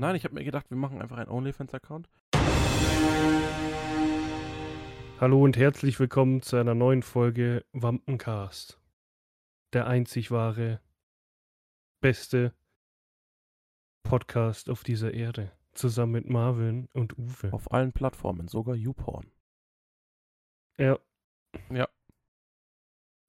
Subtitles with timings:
[0.00, 2.08] Nein, ich habe mir gedacht, wir machen einfach einen OnlyFans-Account.
[5.20, 8.80] Hallo und herzlich willkommen zu einer neuen Folge Wampencast.
[9.72, 10.80] Der einzig wahre,
[12.00, 12.54] beste
[14.04, 15.50] Podcast auf dieser Erde.
[15.72, 17.52] Zusammen mit Marvin und Uwe.
[17.52, 19.32] Auf allen Plattformen, sogar YouPorn.
[20.78, 20.96] Ja.
[21.70, 21.88] Ja.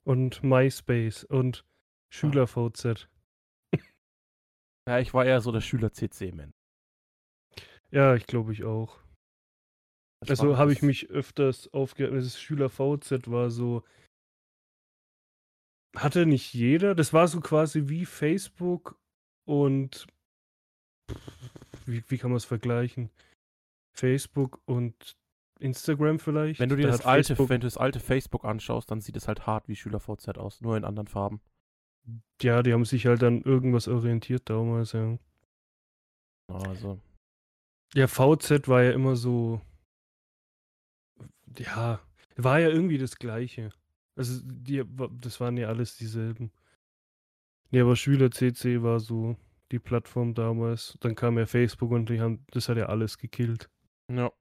[0.04, 1.66] Und MySpace und
[2.10, 3.10] SchülerVZ.
[4.88, 6.59] Ja, ich war eher so der Schüler-CC-Mensch.
[7.92, 9.00] Ja, ich glaube ich auch.
[10.22, 12.10] Das Also habe ich mich öfters aufge...
[12.12, 13.84] Das SchülerVZ war so...
[15.96, 16.94] Hatte nicht jeder.
[16.94, 19.00] Das war so quasi wie Facebook
[19.48, 20.08] und...
[21.86, 23.10] Wie, wie kann man es vergleichen?
[23.98, 25.18] Facebook und
[25.60, 26.60] Instagram vielleicht?
[26.60, 29.18] Wenn du dir Da das alte, Facebook, wenn du das alte Facebook anschaust, dann sieht
[29.18, 31.42] es halt hart wie SchülerVZ aus, nur in anderen Farben.
[32.42, 35.18] Ja, die haben sich halt an irgendwas orientiert damals, ja.
[36.48, 37.00] Also,
[37.96, 39.62] Ja, VZ war ja immer so.
[41.58, 42.00] Ja,
[42.36, 43.72] war ja irgendwie das Gleiche.
[44.16, 44.84] Also, die,
[45.20, 46.52] das waren ja alles dieselben.
[47.72, 49.36] Nee, aber Schüler CC war so
[49.72, 50.98] die Plattform damals.
[51.00, 53.70] Dann kam ja Facebook und die haben, das hat ja alles gekillt.
[54.12, 54.32] ja.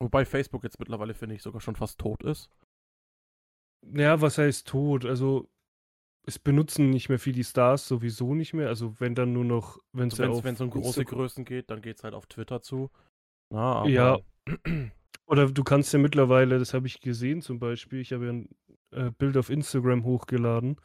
[0.00, 2.52] Wobei Facebook jetzt mittlerweile, finde ich, sogar schon fast tot ist.
[3.82, 5.04] Ja, was heißt tot?
[5.04, 5.50] Also,
[6.26, 8.68] es benutzen nicht mehr viel die Stars sowieso nicht mehr.
[8.68, 11.44] Also, wenn dann nur noch, wenn Also sie wenn auf es um große Instagram- Größen
[11.44, 12.90] geht, dann geht es halt auf Twitter zu.
[13.50, 14.18] Na, aber, Ja.
[15.26, 18.48] Oder du kannst ja mittlerweile, das habe ich gesehen zum Beispiel, ich habe ja ein
[18.92, 20.80] äh, Bild auf Instagram hochgeladen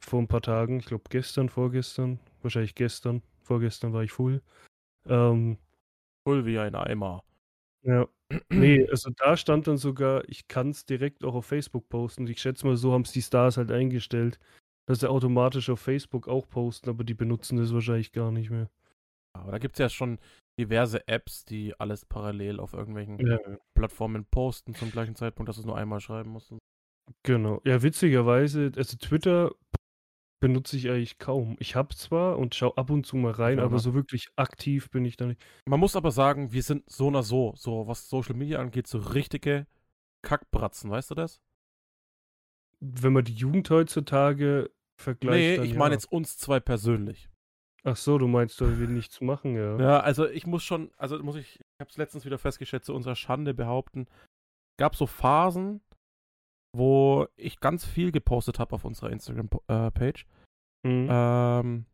[0.00, 4.42] vor ein paar Tagen, ich glaube gestern, vorgestern, wahrscheinlich gestern, vorgestern war ich full.
[5.06, 5.58] Ähm,
[6.26, 7.22] Voll wie ein Eimer.
[7.82, 8.06] ja,
[8.52, 12.26] nee, also da stand dann sogar, ich kann es direkt auch auf Facebook posten.
[12.26, 14.38] Ich schätze mal, so haben es die Stars halt eingestellt,
[14.86, 18.70] dass sie automatisch auf Facebook auch posten, aber die benutzen das wahrscheinlich gar nicht mehr.
[19.36, 20.18] Aber da gibt es ja schon
[20.58, 23.38] diverse Apps, die alles parallel auf irgendwelchen Ja,
[23.74, 26.54] Plattformen posten zum gleichen Zeitpunkt, dass du es nur einmal schreiben musst.
[27.22, 27.60] Genau.
[27.64, 29.52] Ja, witzigerweise, also Twitter
[30.40, 31.56] benutze ich eigentlich kaum.
[31.58, 34.90] Ich habe zwar und schaue ab und zu mal rein, Ja, aber so wirklich aktiv
[34.90, 35.40] bin ich da nicht.
[35.66, 38.98] Man muss aber sagen, wir sind so oder so, so was Social Media angeht, so
[38.98, 39.66] richtige
[40.22, 41.40] Kackbratzen, weißt du das?
[42.80, 44.70] Wenn man die Jugend heutzutage
[45.00, 45.78] vergleicht, nee, dann ich ja.
[45.78, 47.30] meine jetzt uns zwei persönlich.
[47.84, 49.78] Ach so, du meinst, weil wir nichts machen, ja.
[49.78, 52.92] Ja, also ich muss schon, also muss ich, ich habe es letztens wieder festgestellt, zu
[52.92, 54.06] unserer Schande behaupten,
[54.76, 55.80] gab so Phasen,
[56.74, 60.26] wo ich ganz viel gepostet habe auf unserer Instagram-Page.
[60.86, 61.08] Hm.
[61.10, 61.86] Ähm,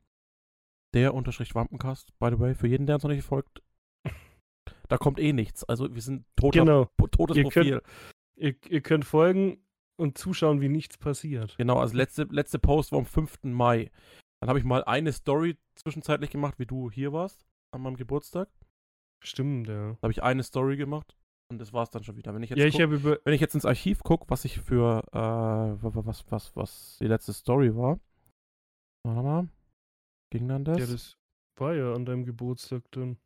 [0.94, 3.62] der Unterstrich Wampencast, by the way, für jeden, der uns noch nicht folgt.
[4.88, 5.64] Da kommt eh nichts.
[5.64, 6.84] Also wir sind toter, genau.
[7.10, 7.70] totes Ihr Profil.
[7.80, 7.82] könnt-
[8.36, 9.64] Ihr, ihr könnt folgen
[9.96, 11.56] und zuschauen, wie nichts passiert.
[11.56, 13.44] Genau, also letzte, letzte Post war am 5.
[13.44, 13.90] Mai.
[14.40, 18.48] Dann habe ich mal eine Story zwischenzeitlich gemacht, wie du hier warst, an meinem Geburtstag.
[19.24, 19.92] Stimmt, ja.
[19.92, 21.16] Da habe ich eine Story gemacht
[21.52, 22.34] und das war es dann schon wieder.
[22.34, 25.02] Wenn ich jetzt, Ja, ich guck, wenn ich jetzt ins Archiv gucke, was ich für,
[25.12, 28.00] äh, wa- wa- was, was, was die letzte Story war.
[29.06, 29.48] Warte mal.
[30.32, 30.78] Ging dann das?
[30.78, 31.16] Ja, das
[31.58, 33.18] war ja an deinem Geburtstag dann.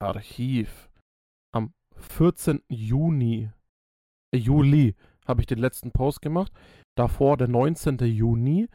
[0.00, 0.90] Archiv.
[1.54, 2.62] Am 14.
[2.68, 3.50] Juni,
[4.34, 4.94] äh, Juli
[5.26, 6.52] habe ich den letzten Post gemacht.
[6.96, 7.98] Davor der 19.
[7.98, 8.68] Juni,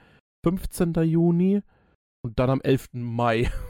[0.45, 0.93] 15.
[1.03, 1.61] Juni
[2.25, 2.89] und dann am 11.
[2.93, 3.49] Mai.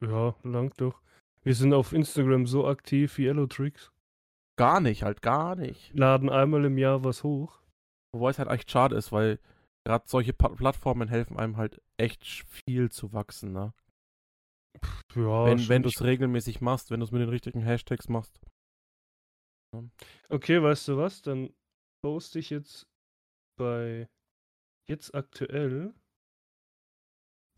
[0.00, 1.02] Ja, lang doch.
[1.42, 3.92] Wir sind auf Instagram so aktiv wie Elotrix.
[4.56, 5.94] Gar nicht, halt gar nicht.
[5.94, 7.60] Laden einmal im Jahr was hoch.
[8.12, 9.38] Wobei es halt echt schade ist, weil
[9.84, 13.72] gerade solche Plattformen helfen einem halt echt viel zu wachsen, ne?
[15.14, 18.40] Ja, wenn wenn du es regelmäßig machst, wenn du es mit den richtigen Hashtags machst.
[20.28, 21.22] Okay, weißt du was?
[21.22, 21.52] Dann
[22.02, 22.86] poste ich jetzt
[23.58, 24.08] bei
[24.88, 25.94] jetzt aktuell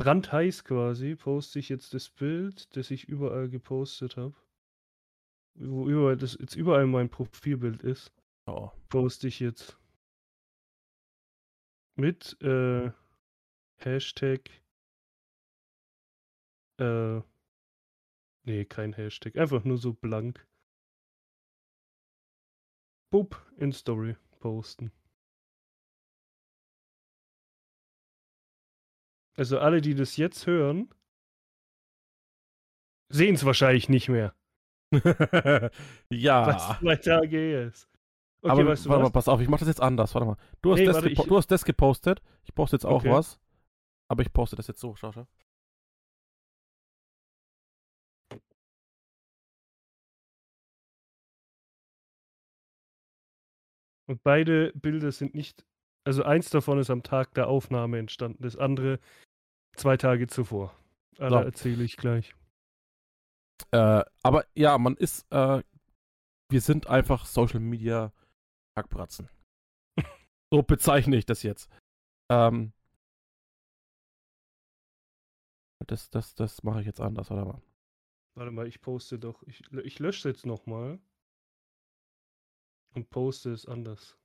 [0.00, 4.34] brandheiß quasi, poste ich jetzt das Bild, das ich überall gepostet habe.
[5.59, 8.10] Wo überall das jetzt überall mein Profilbild ist,
[8.47, 8.71] Oh.
[8.89, 9.78] poste ich jetzt
[11.97, 12.91] mit äh,
[13.77, 14.49] Hashtag
[16.78, 17.21] äh,
[18.45, 20.48] nee, kein Hashtag, einfach nur so blank.
[23.13, 24.92] Bub in Story posten.
[29.41, 30.91] Also alle, die das jetzt hören,
[33.09, 34.34] sehen es wahrscheinlich nicht mehr,
[36.10, 36.47] ja.
[36.47, 37.89] was zwei Tage her ist.
[38.42, 39.09] Okay, aber weißt du warte was?
[39.09, 40.15] mal, pass auf, ich mache das jetzt anders.
[40.15, 40.37] Warte mal.
[40.60, 42.21] Du hast, Nee, das, warte, gepo ich- du hast das gepostet.
[42.45, 43.10] Ich poste jetzt auch Okay.
[43.13, 43.41] was.
[44.09, 45.27] Aber ich poste das jetzt so, schau, schau.
[54.09, 55.65] Und beide Bilder sind nicht,
[56.04, 58.98] also eins davon ist am Tag der Aufnahme entstanden, das andere
[59.77, 60.75] zwei Tage zuvor.
[61.17, 61.25] So.
[61.25, 62.34] erzähle ich gleich.
[63.72, 65.63] Äh, aber ja, man ist, äh,
[66.49, 68.13] wir sind einfach Social Media
[68.77, 69.28] Hackbratzen.
[70.51, 71.71] so bezeichne ich das jetzt.
[72.31, 72.72] Ähm,
[75.87, 77.63] das, das, das mache ich jetzt anders, oder mal?
[78.34, 79.43] Warte mal, ich poste doch.
[79.43, 80.99] Ich, ich lösche jetzt nochmal.
[82.95, 84.19] Und poste es anders.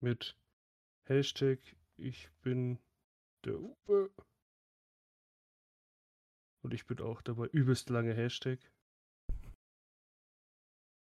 [0.00, 0.36] Mit
[1.06, 1.58] Hashtag
[1.96, 2.78] ich bin
[3.44, 4.10] der Uwe.
[6.62, 7.46] Und ich bin auch dabei.
[7.46, 8.58] Übelst lange Hashtag.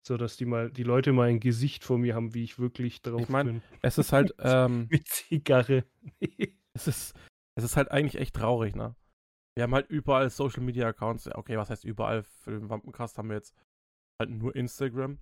[0.06, 3.02] So dass die mal, die Leute mal ein Gesicht vor mir haben, wie ich wirklich
[3.02, 3.62] drauf mein, bin.
[3.82, 5.84] Es ist halt, ähm, Mit Zigarre.
[6.72, 7.14] es ist,
[7.56, 8.96] es ist halt eigentlich echt traurig, ne?
[9.56, 11.26] Wir haben halt überall Social Media Accounts.
[11.26, 12.22] Okay, was heißt überall?
[12.22, 13.54] Für den Wampencast haben wir jetzt
[14.18, 15.18] halt nur Instagram.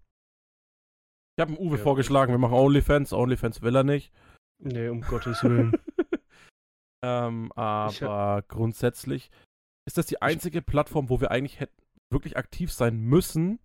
[1.36, 3.12] Ich habe dem Uwe Ja, vorgeschlagen, wir machen OnlyFans.
[3.12, 4.12] OnlyFans will er nicht.
[4.58, 5.72] Nee, um Gottes Willen.
[7.04, 9.30] ähm, aber grundsätzlich
[9.86, 13.58] ist das die einzige Plattform, wo wir eigentlich hätten wirklich aktiv sein müssen,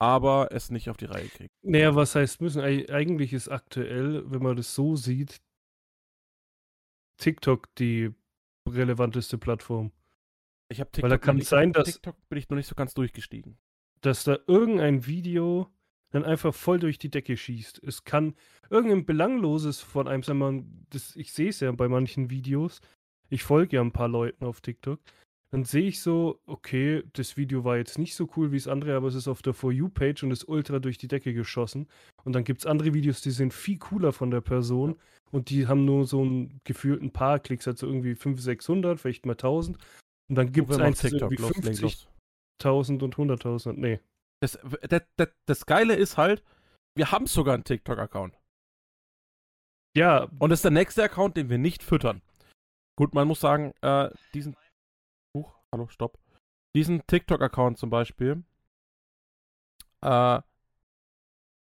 [0.00, 1.50] aber es nicht auf die Reihe kriegen.
[1.62, 2.60] Naja, was heißt müssen?
[2.60, 5.40] Eig- Eigentlich ist aktuell, wenn man das so sieht,
[7.18, 8.12] TikTok die
[8.68, 9.92] relevanteste Plattform.
[10.70, 12.74] Ich habe Weil da TikTok, kann sein, hab dass- TikTok bin ich noch nicht so
[12.74, 13.58] ganz durchgestiegen.
[14.00, 15.70] Dass da irgendein Video
[16.12, 17.82] dann einfach voll durch die Decke schießt.
[17.82, 18.34] Es kann
[18.70, 22.80] irgendein Belangloses von einem, sagen wir das, ich sehe es ja bei manchen Videos,
[23.28, 25.00] ich folge ja ein paar Leuten auf TikTok,
[25.50, 28.96] dann sehe ich so, okay, das Video war jetzt nicht so cool wie das andere,
[28.96, 31.88] aber es ist auf der For You-Page und ist ultra durch die Decke geschossen.
[32.24, 34.96] Und dann gibt es andere Videos, die sind viel cooler von der Person
[35.30, 39.32] und die haben nur so ein gefühlten paar Klicks, also irgendwie 500, 600, vielleicht mal
[39.32, 39.76] 1000.
[40.30, 41.78] Und dann gibt es eins, irgendwie los, leg 50.000
[42.64, 43.02] los.
[43.02, 43.72] und 100.000.
[43.74, 44.00] Nee.
[44.42, 44.58] Das,
[44.88, 46.42] das, das, das Geile ist halt,
[46.96, 48.36] wir haben sogar einen TikTok-Account.
[49.96, 52.22] Ja, Und das ist der nächste Account, den wir nicht füttern.
[52.98, 54.56] Gut, man muss sagen, äh, diesen.
[55.36, 56.18] Huch, hallo, stopp.
[56.74, 58.42] Diesen TikTok-Account zum Beispiel.
[60.00, 60.40] Äh.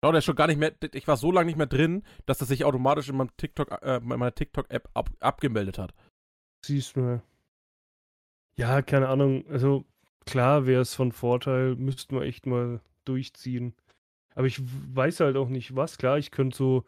[0.03, 0.75] Oh, der ist schon gar nicht mehr.
[0.93, 3.97] Ich war so lange nicht mehr drin, dass das sich automatisch in meinem TikTok, äh,
[3.97, 5.93] in meiner TikTok-App ab, abgemeldet hat.
[6.65, 7.21] Siehst du.
[8.57, 9.47] Ja, keine Ahnung.
[9.47, 9.85] Also
[10.27, 13.73] klar wäre es von Vorteil, müssten wir echt mal durchziehen.
[14.35, 15.97] Aber ich weiß halt auch nicht was.
[15.97, 16.85] Klar, ich könnte so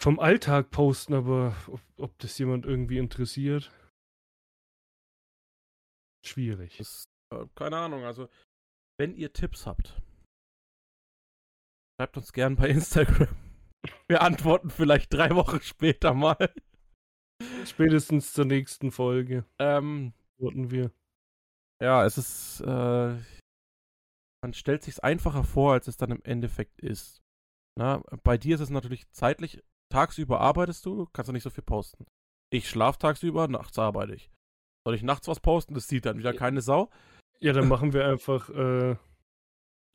[0.00, 3.72] vom Alltag posten, aber ob, ob das jemand irgendwie interessiert.
[6.24, 6.76] Schwierig.
[6.78, 8.28] Das, äh, keine Ahnung, also,
[8.98, 10.00] wenn ihr Tipps habt,
[11.98, 13.34] schreibt uns gern bei Instagram.
[14.08, 16.52] Wir antworten vielleicht drei Wochen später mal.
[17.66, 20.92] Spätestens zur nächsten Folge Ähm, wurden wir.
[21.84, 23.14] Ja, es ist, äh,
[24.42, 27.20] man stellt sich's einfacher vor, als es dann im Endeffekt ist.
[27.78, 31.64] Na, bei dir ist es natürlich zeitlich, tagsüber arbeitest du, kannst du nicht so viel
[31.64, 32.06] posten.
[32.50, 34.30] Ich schlaf tagsüber, nachts arbeite ich.
[34.86, 35.74] Soll ich nachts was posten?
[35.74, 36.90] Das sieht dann wieder keine Sau.
[37.40, 38.96] Ja, dann machen wir einfach, äh,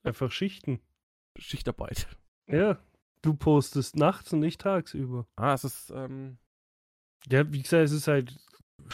[0.05, 0.81] einfach Schichten.
[1.39, 2.07] Schichtarbeit.
[2.51, 2.79] Ja,
[3.23, 5.25] du postest nachts und ich tagsüber.
[5.37, 6.37] Ah, es ist, ähm,
[7.29, 8.37] Ja, wie gesagt, es ist halt,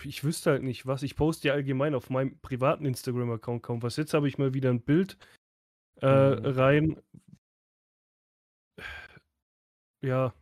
[0.04, 1.04] ich wüsste halt nicht was.
[1.04, 3.96] Ich poste ja allgemein auf meinem privaten Instagram-Account kaum was.
[3.98, 5.18] Jetzt habe ich mal wieder ein Bild
[6.02, 6.46] äh, Mhm.
[6.46, 7.02] rein.
[10.02, 10.34] Ja.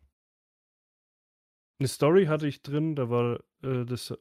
[1.80, 4.13] Eine Story hatte ich drin, da war äh, das.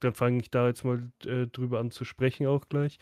[0.00, 2.98] Dann fange ich da jetzt mal äh, drüber an zu sprechen auch gleich.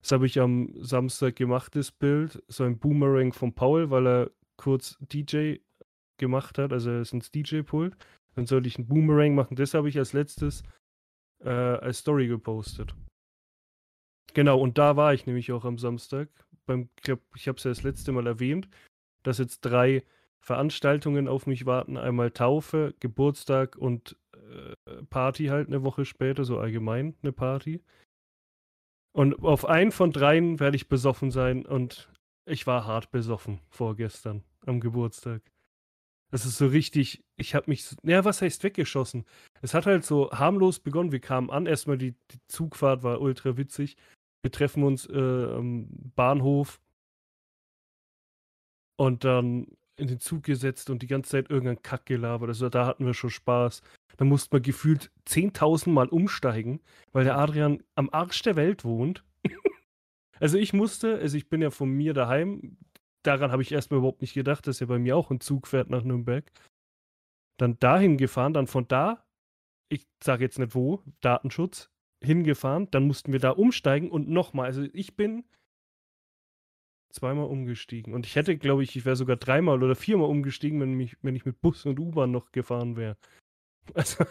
[0.00, 2.42] Das habe ich am Samstag gemacht, das Bild.
[2.48, 5.56] So ein Boomerang von Paul, weil er kurz DJ
[6.18, 7.96] gemacht hat, also er ist ins DJ-Pult.
[8.38, 9.56] Dann sollte ich einen Boomerang machen.
[9.56, 10.62] Das habe ich als letztes
[11.40, 12.94] äh, als Story gepostet.
[14.32, 16.28] Genau, und da war ich nämlich auch am Samstag.
[16.64, 18.68] Beim, ich glaube, ich habe es ja das letzte Mal erwähnt,
[19.24, 20.04] dass jetzt drei
[20.38, 21.96] Veranstaltungen auf mich warten.
[21.96, 27.82] Einmal Taufe, Geburtstag und äh, Party halt eine Woche später, so allgemein eine Party.
[29.10, 32.08] Und auf einen von dreien werde ich besoffen sein und
[32.46, 35.42] ich war hart besoffen vorgestern am Geburtstag.
[36.30, 39.24] Das ist so richtig, ich habe mich, ja, was heißt weggeschossen?
[39.62, 41.12] Es hat halt so harmlos begonnen.
[41.12, 43.96] Wir kamen an, erstmal die, die Zugfahrt war ultra witzig.
[44.42, 46.80] Wir treffen uns äh, am Bahnhof
[48.96, 52.48] und dann in den Zug gesetzt und die ganze Zeit irgendein Kack gelabert.
[52.48, 53.82] Also da hatten wir schon Spaß.
[54.16, 56.80] Da musste man gefühlt 10.000 Mal umsteigen,
[57.12, 59.24] weil der Adrian am Arsch der Welt wohnt.
[60.40, 62.76] also ich musste, also ich bin ja von mir daheim.
[63.24, 65.90] Daran habe ich erstmal überhaupt nicht gedacht, dass er bei mir auch ein Zug fährt
[65.90, 66.50] nach Nürnberg.
[67.58, 69.24] Dann dahin gefahren, dann von da,
[69.88, 71.90] ich sage jetzt nicht wo, Datenschutz,
[72.22, 72.90] hingefahren.
[72.90, 74.66] Dann mussten wir da umsteigen und nochmal.
[74.66, 75.44] Also ich bin
[77.10, 78.14] zweimal umgestiegen.
[78.14, 81.36] Und ich hätte, glaube ich, ich wäre sogar dreimal oder viermal umgestiegen, wenn, mich, wenn
[81.36, 83.16] ich mit Bus und U-Bahn noch gefahren wäre.
[83.94, 84.26] Also,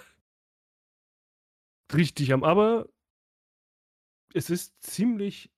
[1.92, 2.88] richtig am, aber
[4.36, 5.52] es ist ziemlich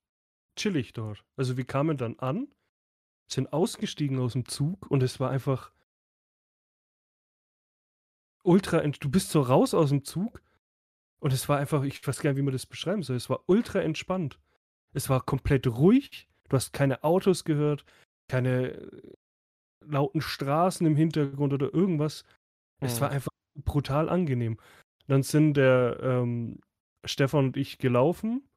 [0.56, 1.26] chillig dort.
[1.36, 2.48] Also wir kamen dann an,
[3.32, 5.72] sind ausgestiegen aus dem Zug und es war einfach
[8.44, 10.42] ultra, du bist so raus aus dem Zug
[11.20, 13.44] und es war einfach, ich weiß gar nicht, wie man das beschreiben soll, es war
[13.48, 14.40] ultra entspannt.
[14.94, 17.86] Es war komplett ruhig, du hast keine Autos gehört,
[18.28, 19.14] keine äh,
[19.86, 22.24] lauten Straßen im Hintergrund oder irgendwas.
[22.80, 22.88] Mhm.
[22.88, 23.16] Es war mhm.
[23.16, 24.58] einfach brutal angenehm.
[25.08, 26.60] Dann sind der ähm,
[27.06, 28.49] Stefan und ich gelaufen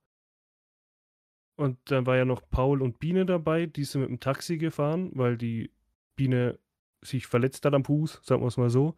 [1.57, 5.11] und dann war ja noch Paul und Biene dabei, die sind mit dem Taxi gefahren,
[5.15, 5.71] weil die
[6.17, 6.59] Biene
[7.03, 8.95] sich verletzt hat am Fuß, sagen wir es mal so.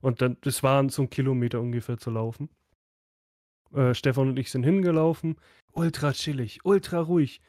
[0.00, 2.48] Und dann, das waren so ein Kilometer ungefähr zu laufen.
[3.72, 5.36] Äh, Stefan und ich sind hingelaufen.
[5.72, 7.40] Ultra chillig, ultra ruhig.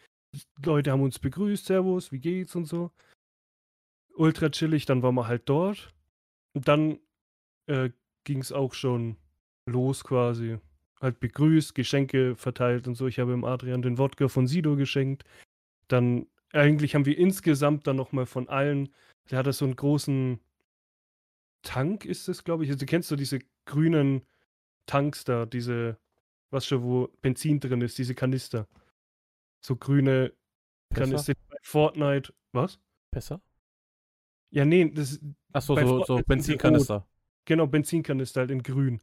[0.63, 2.92] Leute haben uns begrüßt, Servus, wie geht's und so.
[4.16, 5.94] Ultra chillig, dann waren wir halt dort.
[6.54, 7.00] Und dann
[7.68, 7.92] äh,
[8.24, 9.18] ging es auch schon
[9.66, 10.60] los quasi
[11.00, 13.08] halt begrüßt, Geschenke verteilt und so.
[13.08, 15.24] Ich habe dem Adrian den Wodka von Sido geschenkt.
[15.88, 18.89] Dann, eigentlich haben wir insgesamt dann nochmal von allen,
[19.29, 20.39] der hat so einen großen
[21.62, 22.70] Tank, ist es, glaube ich.
[22.70, 24.22] Also, du kennst so diese grünen
[24.86, 25.98] Tanks da, diese,
[26.50, 28.68] was schon, wo Benzin drin ist, diese Kanister.
[29.62, 30.34] So grüne
[30.94, 32.34] Kanister bei Fortnite.
[32.53, 32.79] Was?
[33.12, 33.41] Besser?
[34.51, 35.20] Ja, nee, das
[35.53, 37.08] Achso, so, so Benzinkanister.
[37.46, 39.00] Genau, Benzinkanister halt in grün.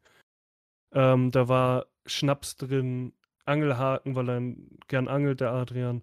[0.92, 3.12] Ähm, da war Schnaps drin,
[3.44, 4.42] Angelhaken, weil er
[4.88, 6.02] gern angelt, der Adrian.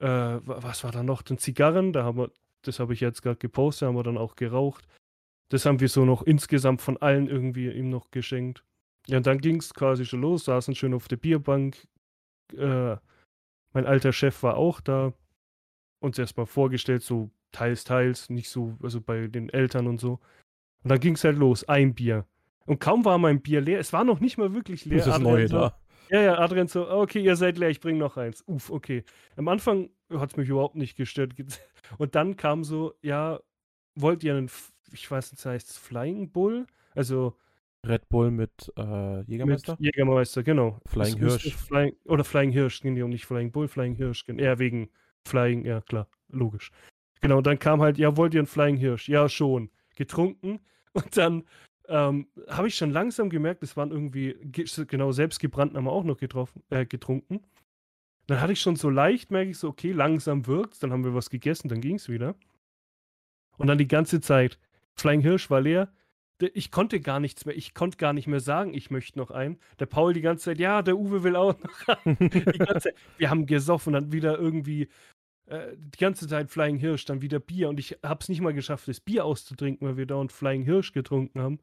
[0.00, 1.22] Äh, was war da noch?
[1.22, 2.30] Den Zigarren, da haben wir,
[2.62, 4.86] das habe ich jetzt gerade gepostet, haben wir dann auch geraucht.
[5.50, 8.64] Das haben wir so noch insgesamt von allen irgendwie ihm noch geschenkt.
[9.06, 11.88] Ja, und dann ging es quasi schon los, saßen schön auf der Bierbank.
[12.54, 12.96] Äh,
[13.72, 15.14] mein alter Chef war auch da.
[16.00, 20.20] Uns erstmal vorgestellt, so teils, teils, nicht so, also bei den Eltern und so.
[20.82, 22.26] Und dann ging es halt los, ein Bier.
[22.68, 24.98] Und kaum war mein Bier leer, es war noch nicht mal wirklich leer.
[24.98, 25.78] Das ist so, da.
[26.10, 28.44] Ja, ja, Adrian so, okay, ihr seid leer, ich bringe noch eins.
[28.46, 29.04] Uff, okay.
[29.36, 31.32] Am Anfang hat es mich überhaupt nicht gestört.
[31.98, 33.40] Und dann kam so, ja,
[33.94, 34.50] wollt ihr einen,
[34.92, 36.66] ich weiß nicht, heißt es Flying Bull?
[36.94, 37.34] Also.
[37.86, 39.72] Red Bull mit äh, Jägermeister?
[39.78, 40.78] Mit Jägermeister, genau.
[40.84, 41.54] Flying Hirsch.
[41.54, 44.28] Flying, oder Flying Hirsch, um nicht Flying Bull, Flying Hirsch.
[44.28, 44.90] Eher wegen
[45.26, 46.70] Flying, ja klar, logisch.
[47.22, 49.08] Genau, dann kam halt, ja, wollt ihr einen Flying Hirsch?
[49.08, 49.70] Ja, schon.
[49.96, 50.60] Getrunken.
[50.92, 51.44] Und dann
[51.88, 54.36] ähm, habe ich schon langsam gemerkt, es waren irgendwie,
[54.86, 57.40] genau, selbstgebrannten haben wir auch noch getroffen, äh, getrunken.
[58.26, 61.14] Dann hatte ich schon so leicht, merke ich so, okay, langsam wirkt dann haben wir
[61.14, 62.34] was gegessen, dann ging es wieder.
[63.56, 64.58] Und dann die ganze Zeit,
[64.94, 65.90] Flying Hirsch war leer,
[66.40, 69.58] ich konnte gar nichts mehr, ich konnte gar nicht mehr sagen, ich möchte noch einen.
[69.80, 72.30] Der Paul die ganze Zeit, ja, der Uwe will auch noch einen.
[73.16, 74.88] Wir haben gesoffen, dann wieder irgendwie
[75.48, 78.52] äh, die ganze Zeit Flying Hirsch, dann wieder Bier und ich habe es nicht mal
[78.52, 81.58] geschafft, das Bier auszutrinken, weil wir dauernd Flying Hirsch getrunken haben.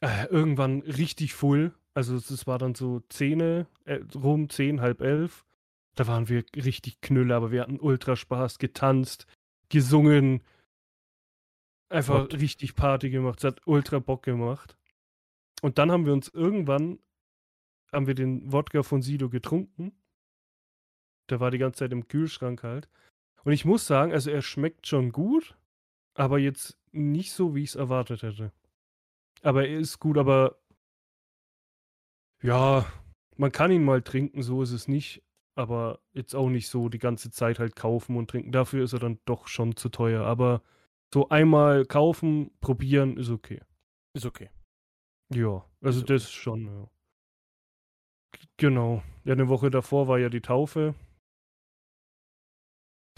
[0.00, 1.74] Äh, irgendwann richtig full.
[1.94, 3.66] Also es war dann so 10 äh,
[4.14, 5.44] rum, 10, halb elf.
[5.96, 9.26] Da waren wir richtig knülle, aber wir hatten ultra Spaß, getanzt,
[9.68, 10.42] gesungen,
[11.88, 12.34] einfach Gott.
[12.34, 13.38] richtig Party gemacht.
[13.38, 14.76] Es hat ultra Bock gemacht.
[15.62, 17.00] Und dann haben wir uns irgendwann,
[17.92, 19.92] haben wir den Wodka von Sido getrunken
[21.30, 22.88] der war die ganze Zeit im Kühlschrank halt.
[23.44, 25.56] Und ich muss sagen, also er schmeckt schon gut,
[26.14, 28.52] aber jetzt nicht so, wie ich es erwartet hätte.
[29.42, 30.56] Aber er ist gut, aber
[32.42, 32.84] ja,
[33.36, 35.22] man kann ihn mal trinken, so ist es nicht.
[35.54, 38.52] Aber jetzt auch nicht so die ganze Zeit halt kaufen und trinken.
[38.52, 40.24] Dafür ist er dann doch schon zu teuer.
[40.24, 40.62] Aber
[41.12, 43.62] so einmal kaufen, probieren ist okay.
[44.12, 44.50] Ist okay.
[45.32, 46.32] Ja, also ist das okay.
[46.32, 46.90] schon, ja.
[48.58, 49.02] Genau.
[49.24, 50.94] Ja, eine Woche davor war ja die Taufe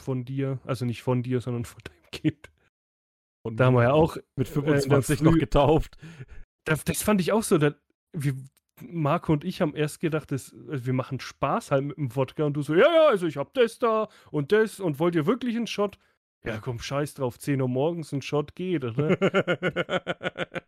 [0.03, 2.51] von dir, also nicht von dir, sondern von deinem Kind.
[3.43, 5.97] Und da haben wir ja auch mit 25 äh, noch getauft.
[6.65, 7.59] Das, das, fand ich auch so.
[7.59, 7.75] Da,
[8.13, 8.35] wir,
[8.81, 12.45] Marco und ich haben erst gedacht, dass, also wir machen Spaß halt mit dem Wodka
[12.45, 15.27] und du so, ja, ja, also ich hab das da und das und wollt ihr
[15.27, 15.99] wirklich einen Shot?
[16.45, 19.19] Ja, komm, scheiß drauf, 10 Uhr morgens ein Shot geht, oder?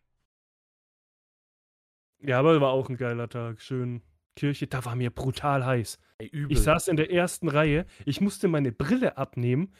[2.20, 3.60] ja, aber war auch ein geiler Tag.
[3.60, 4.02] Schön
[4.36, 5.98] Kirche, da war mir brutal heiß.
[6.18, 9.72] Ey, ich saß in der ersten Reihe, ich musste meine Brille abnehmen,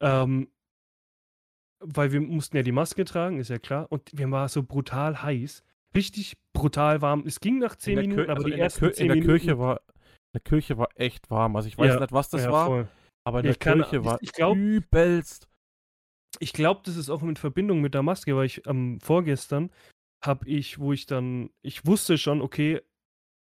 [0.00, 0.48] ähm,
[1.80, 5.22] weil wir mussten ja die Maske tragen, ist ja klar, und mir war so brutal
[5.22, 5.62] heiß.
[5.94, 7.24] Richtig brutal warm.
[7.26, 9.22] Es ging nach zehn Minuten, Kir aber also die ersten zehn Minuten.
[9.22, 11.54] In der Kirche war, in der Kirche war echt warm.
[11.56, 12.88] Also ich weiß ja, nicht, was das ja, war, voll.
[13.24, 15.48] aber in der kann, Kirche war ich glaub, übelst.
[16.40, 19.70] Ich glaube, das ist auch in Verbindung mit der Maske, weil ich ähm, vorgestern
[20.24, 22.80] habe ich, wo ich dann, ich wusste schon, okay,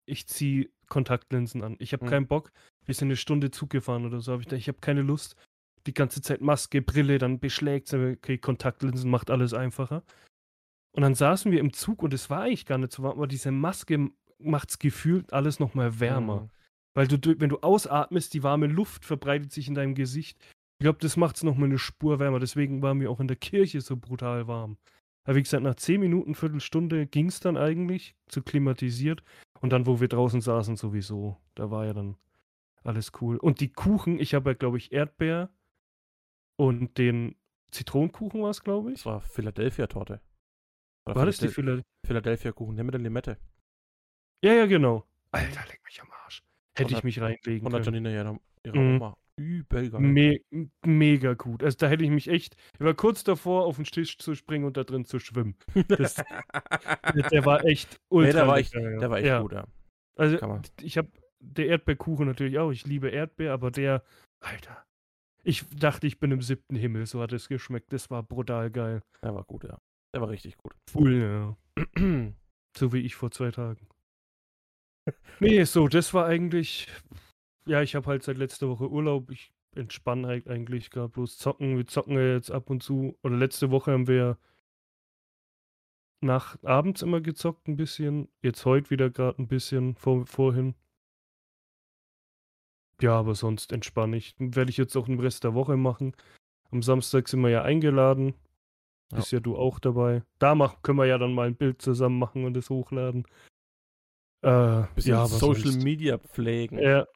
[0.06, 1.76] ich ziehe Kontaktlinsen an.
[1.78, 2.11] Ich habe Mhm.
[2.11, 2.52] keinen Bock.
[2.85, 4.32] Wir sind eine Stunde Zug gefahren oder so.
[4.32, 5.37] Hab ich ich habe keine Lust.
[5.87, 10.02] Die ganze Zeit Maske, Brille, dann beschlägt Okay, Kontaktlinsen macht alles einfacher.
[10.94, 13.26] Und dann saßen wir im Zug und es war eigentlich gar nicht so warm, aber
[13.26, 16.42] diese Maske macht's gefühlt alles nochmal wärmer.
[16.42, 16.50] Mhm.
[16.94, 20.38] Weil du, du, wenn du ausatmest, die warme Luft verbreitet sich in deinem Gesicht.
[20.78, 22.38] Ich glaube, das macht es nochmal eine Spur wärmer.
[22.38, 24.76] Deswegen waren wir auch in der Kirche so brutal warm.
[25.25, 29.23] Aber wie gesagt, nach 10 Minuten, Viertelstunde ging es dann eigentlich, zu klimatisiert.
[29.62, 31.40] Und dann, wo wir draußen saßen, sowieso.
[31.54, 32.16] Da war ja dann
[32.83, 33.37] alles cool.
[33.38, 35.50] Und die Kuchen, ich habe ja, glaube ich, Erdbeer
[36.57, 37.37] und den
[37.71, 38.99] Zitronenkuchen war es, glaube ich.
[38.99, 40.21] Das war Philadelphia-Torte.
[41.04, 41.85] War das die Philadelphia?
[42.04, 43.38] Philadelphia-Kuchen, der mit der Limette.
[44.45, 45.07] Ja, ja, genau.
[45.31, 46.42] Alter, leck mich am Arsch.
[46.76, 48.04] Hätte ich mich reinlegen Von der können.
[48.04, 48.97] Janina ihrer, ihrer Mhm.
[48.97, 49.16] Oma.
[49.37, 49.91] Übel.
[49.99, 50.41] Me
[50.85, 51.62] mega gut.
[51.62, 54.65] Also da hätte ich mich echt, ich war kurz davor, auf den Tisch zu springen
[54.65, 55.57] und da drin zu schwimmen.
[55.89, 56.15] Das,
[57.33, 58.27] der war echt ultra.
[58.27, 59.41] nee, der war echt, der war echt ja.
[59.41, 59.67] gut, ja.
[60.17, 60.39] Also
[60.81, 61.09] ich habe
[61.41, 62.71] der Erdbeerkuchen natürlich auch.
[62.71, 64.03] Ich liebe Erdbeer, aber der,
[64.41, 64.85] Alter.
[65.45, 67.07] Ich dachte, ich bin im siebten Himmel.
[67.07, 67.93] So hat es geschmeckt.
[67.93, 69.03] Das war brutal geil.
[69.23, 69.79] Der war gut, ja.
[70.15, 70.75] Der war richtig gut.
[70.95, 71.57] Cool,
[71.99, 72.33] ja.
[72.77, 73.87] So wie ich vor zwei Tagen.
[75.41, 76.89] Nee, so, das war eigentlich.
[77.66, 79.31] Ja, ich habe halt seit letzter Woche Urlaub.
[79.31, 81.76] Ich entspanne halt eigentlich gerade bloß zocken.
[81.76, 83.16] Wir zocken ja jetzt ab und zu.
[83.23, 84.38] Oder letzte Woche haben wir
[86.21, 88.28] nach abends immer gezockt ein bisschen.
[88.42, 90.75] Jetzt heute wieder gerade ein bisschen vor, vorhin.
[93.00, 94.35] Ja, aber sonst entspanne ich.
[94.38, 96.14] Werde ich jetzt auch den Rest der Woche machen.
[96.71, 98.35] Am Samstag sind wir ja eingeladen.
[99.11, 99.19] Ja.
[99.19, 100.23] Bist ja du auch dabei.
[100.38, 103.26] Da mach, können wir ja dann mal ein Bild zusammen machen und es hochladen.
[104.42, 106.78] Äh, Bisschen ja, Social sonst, Media pflegen.
[106.78, 107.07] Ja,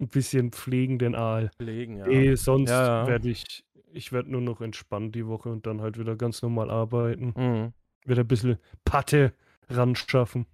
[0.00, 1.50] ein bisschen pflegen den Aal.
[1.58, 2.06] Pflegen, ja.
[2.06, 3.06] Eh, sonst Ja, ja.
[3.06, 6.70] werde ich, ich werde nur noch entspannt die Woche und dann halt wieder ganz normal
[6.70, 7.32] arbeiten.
[7.36, 7.72] Mhm.
[8.04, 9.34] Wieder ein bisschen Patte
[9.68, 10.46] ran schaffen.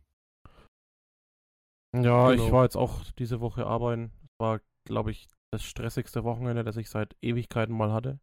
[1.94, 2.52] Ja, ich Genau.
[2.52, 4.12] war jetzt auch diese Woche arbeiten.
[4.40, 8.18] War, glaube ich, das stressigste Wochenende, das ich seit Ewigkeiten mal hatte.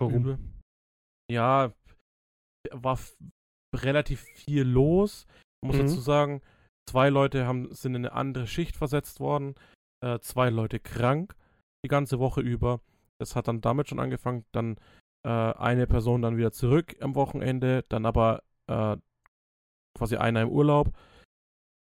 [0.00, 0.14] Warum?
[0.14, 0.38] Übel.
[1.30, 1.72] Ja,
[2.72, 2.98] war
[3.76, 5.26] relativ viel los.
[5.62, 5.80] Ich muss Mhm.
[5.82, 6.42] dazu sagen,
[6.88, 9.54] zwei Leute haben, sind in eine andere Schicht versetzt worden,
[10.04, 11.34] äh, zwei Leute krank
[11.84, 12.80] die ganze Woche über.
[13.18, 14.76] Das hat dann damit schon angefangen, dann
[15.24, 18.96] äh, eine Person dann wieder zurück am Wochenende, dann aber äh,
[19.96, 20.92] quasi einer im Urlaub.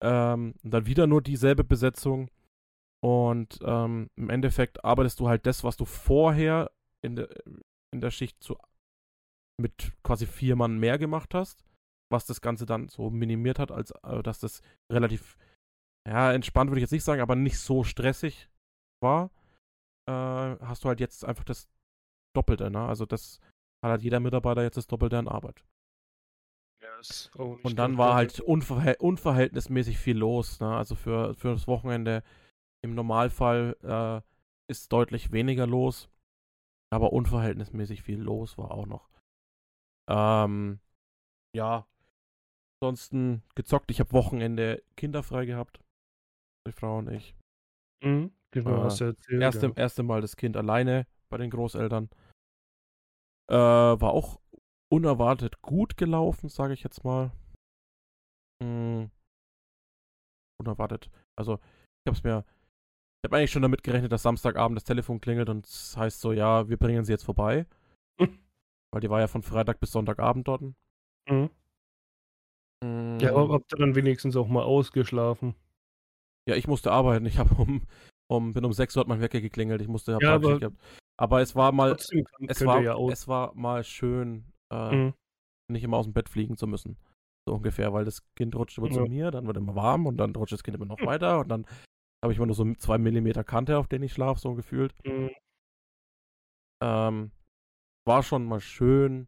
[0.01, 2.29] Ähm, dann wieder nur dieselbe Besetzung.
[3.01, 7.29] Und ähm, im Endeffekt arbeitest du halt das, was du vorher in der,
[7.93, 8.57] in der Schicht zu,
[9.59, 11.63] mit quasi vier Mann mehr gemacht hast,
[12.11, 15.37] was das Ganze dann so minimiert hat, als äh, dass das relativ,
[16.07, 18.49] ja, entspannt würde ich jetzt nicht sagen, aber nicht so stressig
[19.01, 19.31] war,
[20.09, 20.11] äh,
[20.65, 21.69] hast du halt jetzt einfach das
[22.35, 22.85] Doppelte, ne?
[22.85, 23.39] Also das
[23.83, 25.63] hat halt jeder Mitarbeiter jetzt das Doppelte an Arbeit.
[27.37, 30.59] Auch nicht Und dann war halt unverhält unverhältnismäßig viel los.
[30.59, 30.75] Ne?
[30.75, 32.23] Also für, für das Wochenende
[32.83, 36.09] im Normalfall äh, ist deutlich weniger los.
[36.91, 39.09] Aber unverhältnismäßig viel los war auch noch.
[40.09, 40.79] Ähm,
[41.55, 41.87] ja.
[42.81, 43.91] Ansonsten gezockt.
[43.91, 45.81] Ich habe Wochenende kinderfrei gehabt.
[46.67, 47.35] Die Frau und ich.
[48.03, 49.41] Mhm, genau, äh, hast du erzählt.
[49.41, 49.73] Erste, ja.
[49.75, 52.09] erste Mal das Kind alleine bei den Großeltern.
[53.49, 54.39] Äh, war auch
[54.91, 57.31] unerwartet gut gelaufen, sage ich jetzt mal.
[58.61, 59.09] Hm.
[60.59, 61.09] Unerwartet.
[61.37, 62.45] Also, ich hab's mir.
[63.21, 66.31] Ich habe eigentlich schon damit gerechnet, dass Samstagabend das Telefon klingelt und es heißt so,
[66.31, 67.65] ja, wir bringen sie jetzt vorbei.
[68.91, 70.61] Weil die war ja von Freitag bis Sonntagabend dort.
[70.61, 71.49] Mhm.
[72.83, 73.19] Hm.
[73.19, 75.55] Ja, aber habt ihr dann wenigstens auch mal ausgeschlafen?
[76.49, 77.25] Ja, ich musste arbeiten.
[77.27, 77.83] Ich habe um,
[78.27, 79.81] um, bin um 6 Uhr hat mein Wecker geklingelt.
[79.81, 80.77] Ich musste Ja, aber- gehabt.
[81.19, 81.91] aber es war mal,
[82.47, 85.13] es war, ja es war mal schön, äh, Mhm.
[85.71, 86.97] nicht immer aus dem Bett fliegen zu müssen.
[87.47, 89.07] So ungefähr, weil das Kind rutscht immer zu Ja.
[89.07, 91.65] mir, dann wird immer warm und dann rutscht das Kind immer noch weiter und dann
[92.23, 94.93] habe ich immer nur so zwei Millimeter Kante, auf denen ich schlafe, so gefühlt.
[95.05, 95.29] Mhm.
[96.81, 97.31] Ähm,
[98.07, 99.27] war schon mal schön.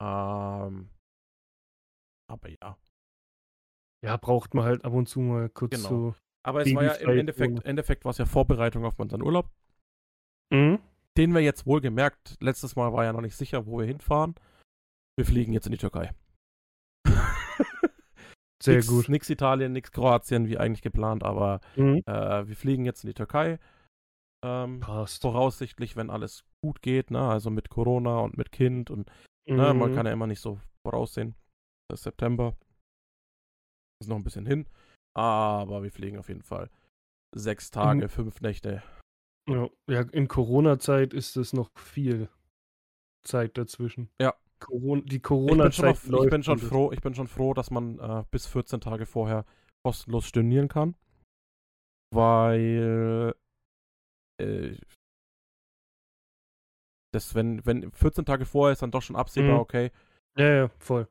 [0.00, 0.90] Ähm,
[2.30, 2.78] aber ja.
[4.04, 5.88] Ja, braucht man halt ab und zu mal kurz Genau.
[5.88, 6.14] so.
[6.44, 7.64] Aber es war ja im Endeffekt, ohne.
[7.64, 9.50] Endeffekt war es ja Vorbereitung auf unseren Urlaub,
[10.52, 10.78] Mhm.
[11.16, 14.34] den wir jetzt wohl gemerkt, letztes Mal war ja noch nicht sicher, wo wir hinfahren.
[15.16, 16.12] Wir fliegen jetzt in die Türkei.
[18.62, 19.08] Sehr nix, gut.
[19.08, 22.02] Nix Italien, nix Kroatien, wie eigentlich geplant, aber Mhm.
[22.06, 23.58] äh, wir fliegen jetzt in die Türkei.
[24.44, 25.22] Ähm, Passt.
[25.22, 27.20] voraussichtlich, wenn alles gut geht, ne?
[27.28, 29.10] Also mit Corona und mit Kind und
[29.46, 29.94] ne, man Mhm.
[29.94, 31.34] kann ja immer nicht so voraussehen.
[31.88, 32.54] Das ist September.
[34.02, 34.66] Ist noch ein bisschen hin.
[35.14, 36.70] Aber wir fliegen auf jeden Fall.
[37.34, 38.08] Sechs Tage, Mhm.
[38.08, 38.82] fünf Nächte.
[39.48, 42.28] Ja, ja, in Corona-Zeit ist es noch viel
[43.24, 44.08] Zeit dazwischen.
[44.20, 44.34] Ja.
[44.60, 47.98] Corona, die Ich Corona-Zeit mal, ich, bin schon froh, ich bin schon froh, dass man
[47.98, 49.44] äh, bis 14 Tage vorher
[49.84, 50.94] kostenlos stornieren kann.
[52.10, 53.34] weil
[54.40, 54.76] äh,
[57.12, 59.60] das, wenn, wenn 14 Tage vorher ist dann doch schon absehbar, Mhm.
[59.60, 59.90] okay,
[60.36, 61.08] Ja, ja, voll.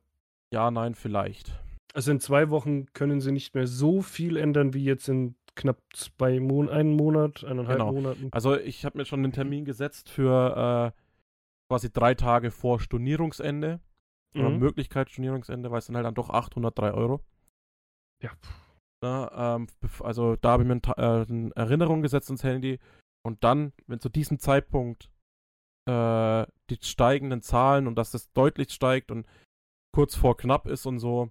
[0.54, 1.52] ja, nein, vielleicht.
[1.96, 5.78] Also in zwei Wochen können sie nicht mehr so viel ändern wie jetzt in knapp
[5.94, 7.92] zwei Mon einen Monat, eineinhalb Genau.
[7.92, 8.30] Monaten.
[8.32, 11.00] Also ich habe mir schon einen Termin gesetzt für äh,
[11.72, 13.80] quasi drei Tage vor Stornierungsende.
[14.36, 14.58] Oder Mhm.
[14.58, 17.22] Möglichkeit Stornierungsende, weil es sind halt dann doch 803 Euro.
[18.24, 18.32] Ja.
[19.04, 19.68] Na, ähm,
[20.00, 22.80] also da habe ich mir ein Ta- äh, eine Erinnerung gesetzt ins Handy
[23.24, 25.12] und dann, wenn zu diesem Zeitpunkt
[25.88, 29.28] äh, die steigenden Zahlen und dass das deutlich steigt und
[29.94, 31.30] kurz vor knapp ist und so,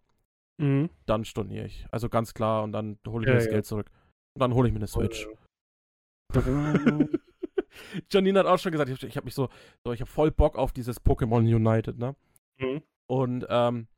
[0.61, 0.91] Mhm.
[1.07, 1.87] dann storniere ich.
[1.91, 3.53] Also ganz klar und dann hole ich Ja, mir das ja.
[3.53, 3.91] Geld zurück.
[4.35, 5.27] Und dann hole ich mir eine Switch.
[5.27, 5.29] ja.
[8.11, 9.49] Janine hat auch schon gesagt, ich, habe mich so,
[9.87, 12.15] so, ich habe voll Bock auf dieses Pokémon United, ne?
[12.59, 12.83] Mhm.
[13.11, 13.88] Und ähm,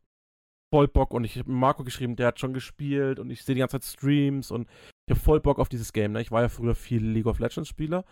[0.72, 3.60] voll Bock und ich habe Marco geschrieben, der hat schon gespielt und ich sehe die
[3.60, 4.68] ganze Zeit Streams und
[5.06, 6.20] ich habe voll Bock auf dieses Game, ne?
[6.20, 8.04] Ich war ja früher viel League of Legends Spieler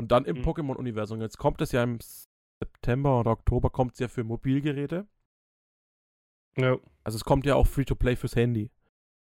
[0.00, 0.42] und dann im Mhm.
[0.42, 1.20] Pokémon-Universum.
[1.20, 1.98] Jetzt kommt es ja im
[2.62, 5.06] September oder Oktober kommt es ja für Mobilgeräte.
[6.56, 6.78] Ja.
[7.08, 8.70] Also es kommt ja auch Free-to-Play fürs Handy.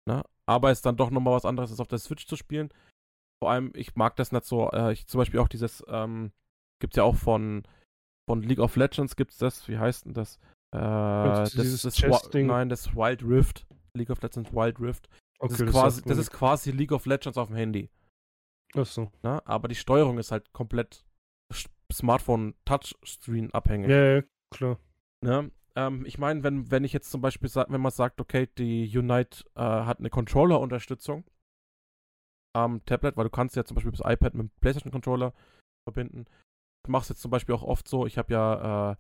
[0.06, 0.22] Ne?
[0.46, 2.74] Aber es ist dann doch nochmal was anderes, als auf der Switch zu spielen.
[3.42, 4.70] Vor allem, ich mag das nicht so.
[4.72, 6.34] Äh, ich zum Beispiel auch dieses, ähm,
[6.82, 7.64] gibt's ja auch von,
[8.30, 10.40] von League of Legends gibt's das, wie heißt denn das?
[10.76, 12.48] Äh, das das, das, Wa- Chess-Ding?
[12.48, 13.66] Nein, das Wild Rift.
[13.96, 15.08] League of Legends Wild Rift.
[15.40, 17.90] Das, Okay, ist, quasi, das ist quasi League of Legends auf dem Handy.
[18.76, 19.10] Ach so.
[19.24, 19.42] Ne?
[19.48, 21.06] Aber die Steuerung ist halt komplett
[21.94, 23.90] Smartphone-Touchscreen abhängig.
[23.90, 24.78] Ja, ja, klar.
[25.22, 25.50] Ne?
[25.80, 29.46] Ähm, ich meine, wenn, wenn ich jetzt zum Beispiel, wenn man sagt, okay, die Unite
[29.56, 31.24] äh, hat eine Controller-Unterstützung
[32.56, 35.34] am Tablet, weil du kannst ja zum Beispiel das iPad mit dem PlayStation-Controller
[35.88, 36.26] verbinden.
[36.86, 38.96] Ich mache es jetzt zum Beispiel auch oft so, ich habe ja, äh,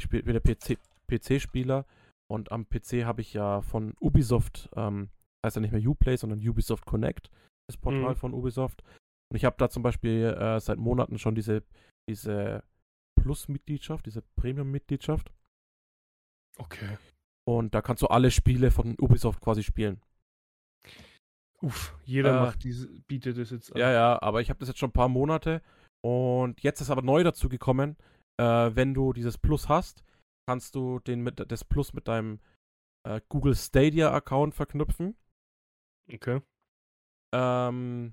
[0.00, 1.86] ich bin der PC, PC-Spieler
[2.30, 5.10] und am PC habe ich ja von Ubisoft, ähm,
[5.44, 7.30] heißt ja nicht mehr Uplay, sondern Ubisoft Connect,
[7.68, 8.16] das Portal Mhm.
[8.16, 8.82] von Ubisoft.
[9.30, 11.62] Und ich habe da zum Beispiel äh, seit Monaten schon diese,
[12.08, 12.62] diese
[13.20, 15.32] Plus-Mitgliedschaft, diese Premium-Mitgliedschaft.
[16.58, 16.98] Okay.
[17.46, 20.00] Und da kannst du alle Spiele von Ubisoft quasi spielen.
[21.60, 23.80] Uff, jeder Äh, macht diese, bietet das jetzt an.
[23.80, 25.62] Ja, ja, aber ich habe das jetzt schon ein paar Monate.
[26.04, 27.96] Und jetzt ist aber neu dazu gekommen,
[28.38, 30.04] äh, wenn du dieses Plus hast,
[30.46, 32.40] kannst du den mit, das Plus mit deinem
[33.06, 35.16] äh, Google Stadia-Account verknüpfen.
[36.12, 36.42] Okay.
[37.34, 38.12] Ähm,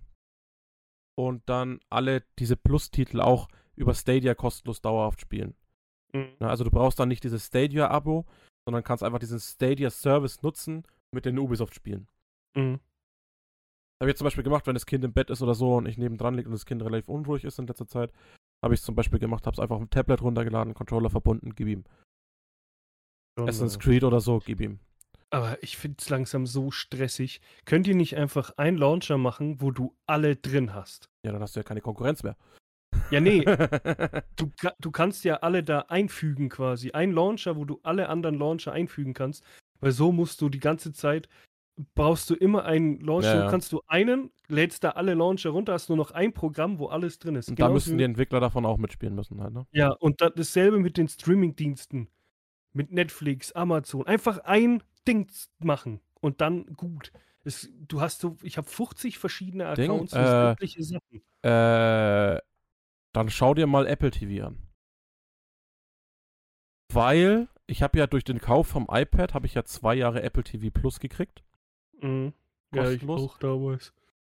[1.18, 5.56] und dann alle diese Plus-Titel auch über Stadia kostenlos dauerhaft spielen.
[6.14, 6.34] Mhm.
[6.40, 8.26] Ne, Also du brauchst dann nicht dieses Stadia-Abo,
[8.66, 12.08] sondern kannst einfach diesen Stadia-Service nutzen mit den Ubisoft spielen.
[12.56, 12.80] Mhm.
[14.00, 15.86] Habe ich jetzt zum Beispiel gemacht, wenn das Kind im Bett ist oder so und
[15.86, 18.12] ich nebendran liege und das Kind relativ unruhig ist in letzter Zeit,
[18.64, 21.54] habe ich es zum Beispiel gemacht, habe es einfach auf dem Tablet runtergeladen, Controller verbunden,
[21.56, 21.84] gib ihm.
[23.38, 24.80] Schon, Assassin's äh, Creed oder so, gib ihm.
[25.30, 27.42] Aber ich finde es langsam so stressig.
[27.66, 31.06] Könnt ihr nicht einfach einen Launcher machen, wo du alle drin hast?
[31.26, 32.36] Ja, dann hast du ja keine Konkurrenz mehr.
[33.10, 33.44] Ja, nee,
[34.36, 36.92] du, du kannst ja alle da einfügen quasi.
[36.92, 39.44] Ein Launcher, wo du alle anderen Launcher einfügen kannst.
[39.80, 41.28] Weil so musst du die ganze Zeit,
[41.96, 43.36] brauchst du immer einen Launcher.
[43.36, 43.50] Ja, ja.
[43.50, 47.20] Kannst du einen, lädst da alle Launcher runter, hast nur noch ein Programm, wo alles
[47.20, 47.50] drin ist.
[47.50, 49.66] und da Genauso müssen die Entwickler davon auch mitspielen müssen halt, ne?
[49.72, 52.08] Ja, und da, dasselbe mit den Streaming-Diensten.
[52.74, 54.08] Mit Netflix, Amazon.
[54.08, 57.12] Einfach ein Ding machen und dann gut.
[57.44, 61.22] Es, du hast so, ich habe 50 verschiedene Ding, Accounts für äh, Sachen.
[61.42, 62.40] Äh,
[63.14, 64.58] dann schau dir mal Apple TV an.
[66.94, 70.44] Weil ich habe ja durch den Kauf vom iPad habe ich ja zwei Jahre Apple
[70.44, 71.44] TV Plus gekriegt.
[72.02, 72.34] Mhm.
[72.74, 73.94] Ja, ich auch damals.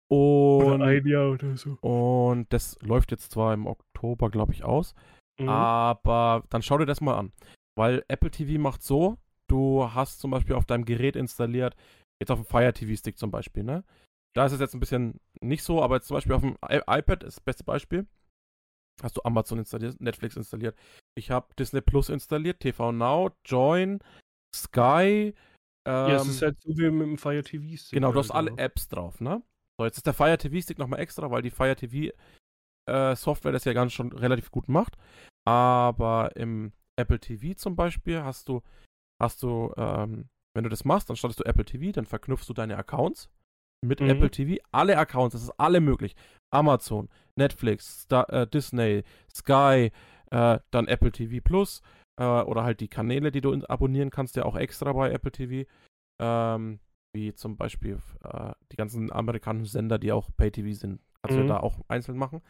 [0.08, 1.78] Oder Und, ein Jahr oder so.
[1.82, 4.94] und das läuft jetzt zwar im Oktober, glaube ich, aus.
[5.40, 5.50] Mhm.
[5.50, 7.32] Aber dann schau dir das mal an.
[7.76, 11.76] Weil Apple TV macht so, du hast zum Beispiel auf deinem Gerät installiert,
[12.22, 13.84] jetzt auf dem Fire TV Stick zum Beispiel, ne?
[14.34, 17.24] Da ist es jetzt ein bisschen nicht so, aber jetzt zum Beispiel auf dem iPad
[17.24, 18.06] ist das beste Beispiel.
[19.02, 20.78] Hast du Amazon installiert, Netflix installiert.
[21.16, 24.00] Ich habe Disney Plus installiert, TV Now, Join,
[24.56, 25.34] Sky.
[25.88, 27.78] Ähm, ja, es ist halt so wie mit dem Fire TV.
[27.78, 28.58] Stick Genau, du hast alle ja.
[28.58, 29.44] Apps drauf, ne?
[29.78, 32.14] So, jetzt ist der Fire TV Stick nochmal extra, weil die Fire TV
[32.90, 34.98] äh, Software das ja ganz schon relativ gut macht.
[35.46, 38.62] Aber im Apple TV zum Beispiel hast du,
[39.22, 42.54] hast du, ähm, wenn du das machst, dann startest du Apple TV, dann verknüpfst du
[42.54, 43.30] deine Accounts
[43.82, 44.10] mit Mhm.
[44.10, 44.62] Apple TV.
[44.72, 46.16] Alle Accounts, das ist alle möglich.
[46.52, 49.92] Amazon, Netflix, Star, äh, Disney, Sky,
[50.32, 51.82] äh, dann Apple TV Plus
[52.20, 55.70] äh, oder halt die Kanäle, die du abonnieren kannst, ja auch extra bei Apple TV.
[56.22, 56.80] Ähm,
[57.14, 61.42] wie zum Beispiel äh, die ganzen amerikanischen Sender, die auch Pay-TV sind, kannst Mhm.
[61.48, 62.42] du ja da auch einzeln machen.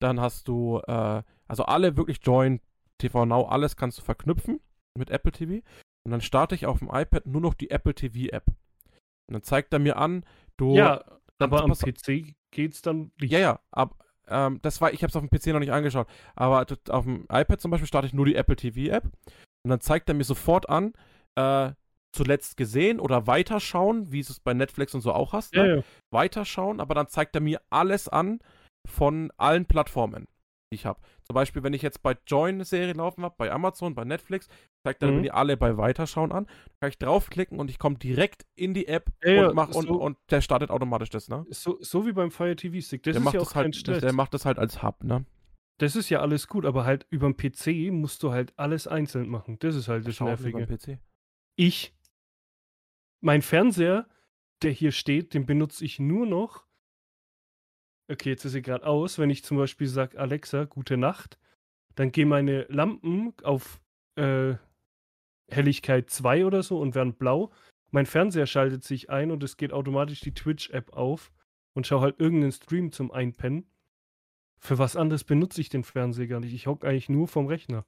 [0.00, 2.60] Dann hast du, äh, also alle wirklich Join,
[2.98, 4.60] TV Now, alles kannst du verknüpfen
[4.98, 5.64] mit Apple TV.
[6.04, 8.46] Und dann starte ich auf dem iPad nur noch die Apple TV App.
[8.48, 10.24] Und dann zeigt er mir an,
[10.56, 11.04] du, Ja,
[11.38, 13.32] Aber am PC geht's dann nicht.
[13.32, 13.96] Ja, ja, ab,
[14.28, 17.24] ähm, das war, ich habe es auf dem PC noch nicht angeschaut, aber auf dem
[17.30, 20.24] iPad zum Beispiel starte ich nur die Apple TV App und dann zeigt er mir
[20.24, 20.92] sofort an,
[21.36, 21.72] äh,
[22.14, 25.54] zuletzt gesehen oder weiterschauen, wie es es bei Netflix und so auch hast.
[25.54, 25.76] ja, Ne?
[25.76, 25.82] ja.
[26.10, 28.40] Weiterschauen, aber dann zeigt er mir alles an
[28.86, 30.26] von allen Plattformen,
[30.72, 31.00] die ich habe.
[31.22, 34.48] Zum Beispiel, wenn ich jetzt bei Join eine Serie laufen habe, bei Amazon, bei Netflix,
[34.84, 35.16] zeigt er Mhm.
[35.16, 36.46] mir die alle bei Weiterschauen an.
[36.46, 39.86] Da kann ich draufklicken und ich komme direkt in die App Ja, und, mach, und,
[39.86, 41.46] so- und der startet automatisch das, ne?
[41.50, 43.04] So, so wie beim Fire TV Stick.
[43.04, 44.00] Das der ist macht ja auch halt, Stress.
[44.00, 45.24] der macht das halt als Hub, ne?
[45.78, 49.28] Das ist ja alles gut, aber halt über den PC musst du halt alles einzeln
[49.28, 49.58] machen.
[49.60, 50.66] Das ist halt das Schau Nervige.
[50.66, 50.98] PC.
[51.56, 51.94] Ich,
[53.20, 54.06] mein Fernseher,
[54.62, 56.64] der hier steht, den benutze ich nur noch.
[58.12, 59.18] Okay, jetzt ist er gerade aus.
[59.18, 61.38] Wenn ich zum Beispiel sage, Alexa, gute Nacht,
[61.94, 63.80] dann gehen meine Lampen auf
[64.16, 64.54] äh,
[65.50, 67.52] Helligkeit 2 oder so und werden blau.
[67.90, 71.32] Mein Fernseher schaltet sich ein und es geht automatisch die Twitch-App auf
[71.74, 73.66] und schau halt irgendeinen Stream zum Einpennen.
[74.58, 76.52] Für was anderes benutze ich den Fernseher gar nicht.
[76.52, 77.86] Ich hocke eigentlich nur vom Rechner.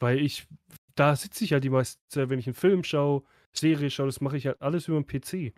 [0.00, 0.46] Weil ich,
[0.94, 4.22] da sitze ich halt die meiste Zeit, wenn ich einen Film schaue, Serie schaue, das
[4.22, 5.54] mache ich halt alles über den PC.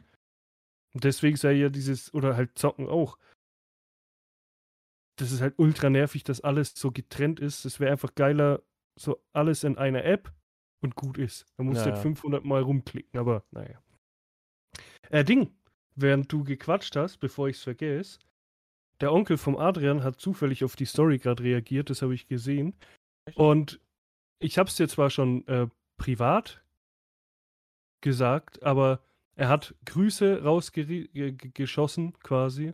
[0.94, 3.18] Und deswegen sei ja dieses, oder halt zocken auch.
[5.16, 7.64] Das ist halt ultra nervig, dass alles so getrennt ist.
[7.64, 8.62] Es wäre einfach geiler,
[8.98, 10.32] so alles in einer App
[10.82, 11.46] und gut ist.
[11.56, 12.02] Da musst du Ja, halt ja.
[12.02, 13.82] 500 Mal rumklicken, aber naja.
[15.10, 15.54] Äh, Ding,
[15.94, 18.18] während du gequatscht hast, bevor ich es vergesse,
[19.00, 22.74] der Onkel vom Adrian hat zufällig auf die Story gerade reagiert, das habe ich gesehen.
[23.26, 23.36] Echt?
[23.36, 23.80] Und
[24.38, 26.64] ich habe es dir zwar schon äh, privat
[28.02, 29.02] gesagt, aber
[29.40, 32.72] er hat Grüße rausgeschossen quasi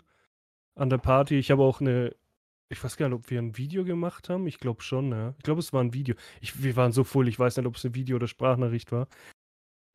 [0.74, 1.38] an der Party.
[1.38, 2.16] Ich habe auch eine,
[2.68, 4.48] ich weiß gar nicht, ob wir ein Video gemacht haben.
[4.48, 5.32] Ich glaube schon, ja.
[5.38, 6.16] Ich glaube, es war ein Video.
[6.40, 9.06] Ich, wir waren so voll, ich weiß nicht, ob es ein Video oder Sprachnachricht war.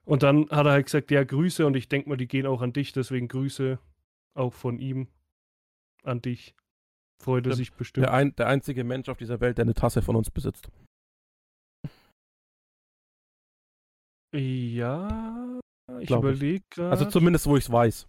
[0.05, 2.61] Und dann hat er halt gesagt, ja, Grüße und ich denke mal, die gehen auch
[2.61, 3.77] an dich, deswegen Grüße
[4.33, 5.09] auch von ihm
[6.03, 6.55] an dich.
[7.21, 8.05] Freut er sich bestimmt.
[8.05, 10.71] Der, ein, der einzige Mensch auf dieser Welt, der eine Tasse von uns besitzt.
[14.33, 15.40] Ja,
[15.99, 16.31] ich Glaub ich.
[16.31, 16.91] überlege gerade.
[16.91, 18.07] Also zumindest, wo ich es weiß.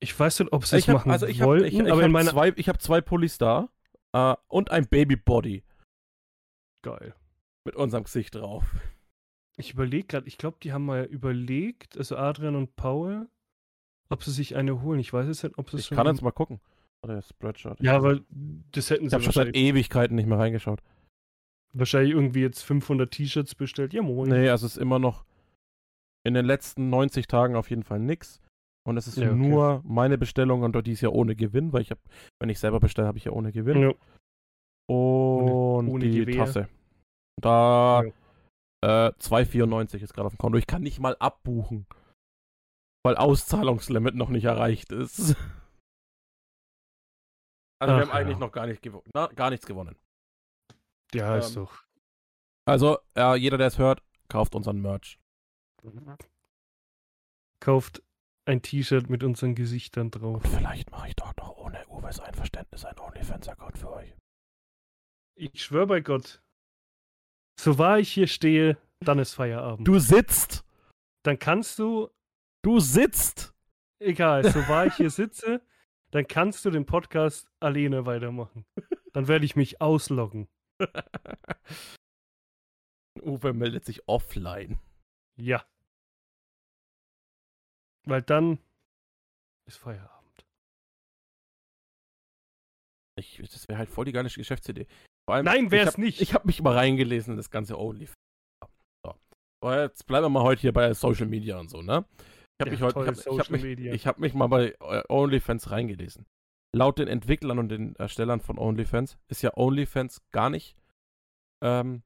[0.00, 1.80] ich weiß nicht, ob sie es Ich habe machen also ich hab, wollten, ich, ich
[1.80, 2.30] aber hab in meiner...
[2.30, 3.68] zwei, ich hab zwei Pullis da
[4.12, 5.64] äh, und ein Babybody
[6.82, 7.14] Geil.
[7.64, 8.64] mit unserem Gesicht drauf.
[9.56, 13.28] Ich überlege gerade, ich glaube, die haben mal überlegt, also Adrian und Paul,
[14.10, 15.00] ob sie sich eine holen.
[15.00, 16.60] Ich weiß jetzt nicht, ob sie es Ich kann jetzt mal gucken.
[17.02, 17.80] Oder Spreadshirt.
[17.80, 18.20] Ja, aber
[18.72, 20.82] das hätten ich sie habe schon seit wahrscheinlich, Ewigkeiten nicht mehr reingeschaut.
[21.72, 23.92] wahrscheinlich irgendwie jetzt 500 T-Shirts bestellt.
[23.92, 24.28] Ja, moin.
[24.28, 25.24] Nee, also es ist immer noch
[26.26, 28.40] in den letzten 90 Tagen auf jeden Fall nix.
[28.86, 29.36] Und es ist Ja, okay.
[29.36, 32.00] nur meine Bestellung und die ist ja ohne Gewinn, weil ich habe,
[32.40, 33.80] wenn ich selber bestelle, habe ich ja ohne Gewinn.
[33.80, 33.88] Ja.
[34.86, 36.44] Und ohne die Gewehr.
[36.44, 36.68] Tasse.
[37.40, 38.02] Da
[38.82, 40.58] äh, 2,94 ist gerade auf dem Konto.
[40.58, 41.86] Ich kann nicht mal abbuchen,
[43.04, 45.36] weil Auszahlungslimit noch nicht erreicht ist.
[47.82, 48.40] Also wir Ach haben eigentlich ja.
[48.46, 49.96] noch gar, nicht na, gar nichts gewonnen.
[51.12, 51.84] Ja, ist Ähm, doch.
[52.66, 55.18] Also, äh, jeder, der es hört, kauft unseren Merch.
[57.60, 58.02] Kauft
[58.46, 60.44] ein T-Shirt mit unseren Gesichtern drauf.
[60.44, 64.14] Und vielleicht mache ich doch noch ohne Uwes Einverständnis einen OnlyFans-Account für euch.
[65.36, 66.42] Ich schwöre bei Gott,
[67.58, 69.86] so wahr ich hier stehe, dann ist Feierabend.
[69.86, 70.64] Du sitzt!
[71.22, 72.10] Dann kannst du,
[72.62, 73.54] Du sitzt!
[74.04, 75.62] egal, so wahr ich hier sitze,
[76.10, 78.64] dann kannst du den Podcast alleine weitermachen.
[79.12, 80.48] Dann werde ich mich ausloggen.
[83.22, 84.78] Uwe meldet sich offline.
[85.36, 85.64] Ja.
[88.06, 88.58] Weil dann
[89.66, 90.44] ist Feierabend.
[93.18, 94.86] Ich, das wäre halt voll die geile Geschäftsidee.
[95.30, 96.20] Allem, Nein, wär's hab- nicht.
[96.20, 98.14] Ich habe mich mal reingelesen in das ganze OnlyFans.
[99.06, 99.14] So.
[99.62, 102.04] Aber jetzt bleiben wir mal heute hier bei Social Media und so, ne?
[102.58, 104.76] Ich habe Ja, mich heute, ich hab, ich hab mich, ich hab mich mal bei
[104.80, 106.26] äh, OnlyFans reingelesen.
[106.76, 110.76] Laut den Entwicklern und den Erstellern von OnlyFans ist ja OnlyFans gar nicht.
[111.62, 112.02] Ähm,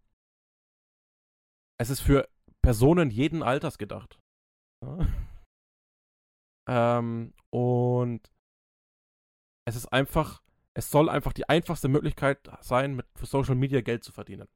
[1.81, 2.29] es ist für
[2.63, 4.19] Personen jeden Alters gedacht.
[4.85, 5.07] Ja?
[6.69, 8.31] Ähm, und
[9.67, 10.43] es ist einfach,
[10.75, 14.49] es soll einfach die einfachste Möglichkeit sein, mit für Social Media Geld zu verdienen.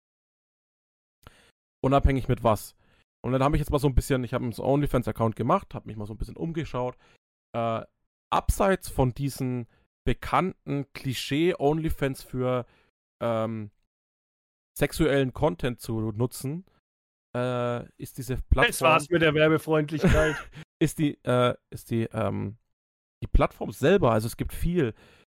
[1.85, 2.77] Unabhängig mit was.
[3.25, 5.87] Und dann habe ich jetzt mal so ein bisschen, ich habe einen OnlyFans-Account gemacht, habe
[5.87, 6.97] mich mal so ein bisschen umgeschaut.
[7.57, 7.83] Äh,
[8.31, 9.67] abseits von diesen
[10.05, 12.67] bekannten Klischee-OnlyFans für
[13.23, 13.71] ähm,
[14.77, 16.65] sexuellen Content zu nutzen,
[17.37, 20.37] äh, ist diese Plattform Das war's mit der Werbefreundlichkeit.
[20.83, 22.57] ist die, äh, ist die, ähm,
[23.23, 24.95] die Plattform selber, also es gibt viel.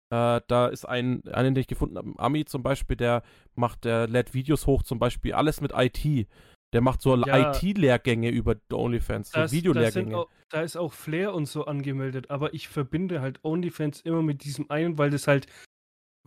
[0.10, 3.24] Äh, da ist ein, einen, den ich gefunden habe, Ami zum Beispiel, der
[3.56, 6.28] macht, der lädt Videos hoch, zum Beispiel alles mit IT.
[6.74, 7.52] Der macht so Ja.
[7.54, 10.26] IT-Lehrgänge über OnlyFans, so Das, sind Videolehrgänge.
[10.50, 14.70] da ist auch Flair und so angemeldet, aber ich verbinde halt OnlyFans immer mit diesem
[14.70, 15.48] einen, weil das halt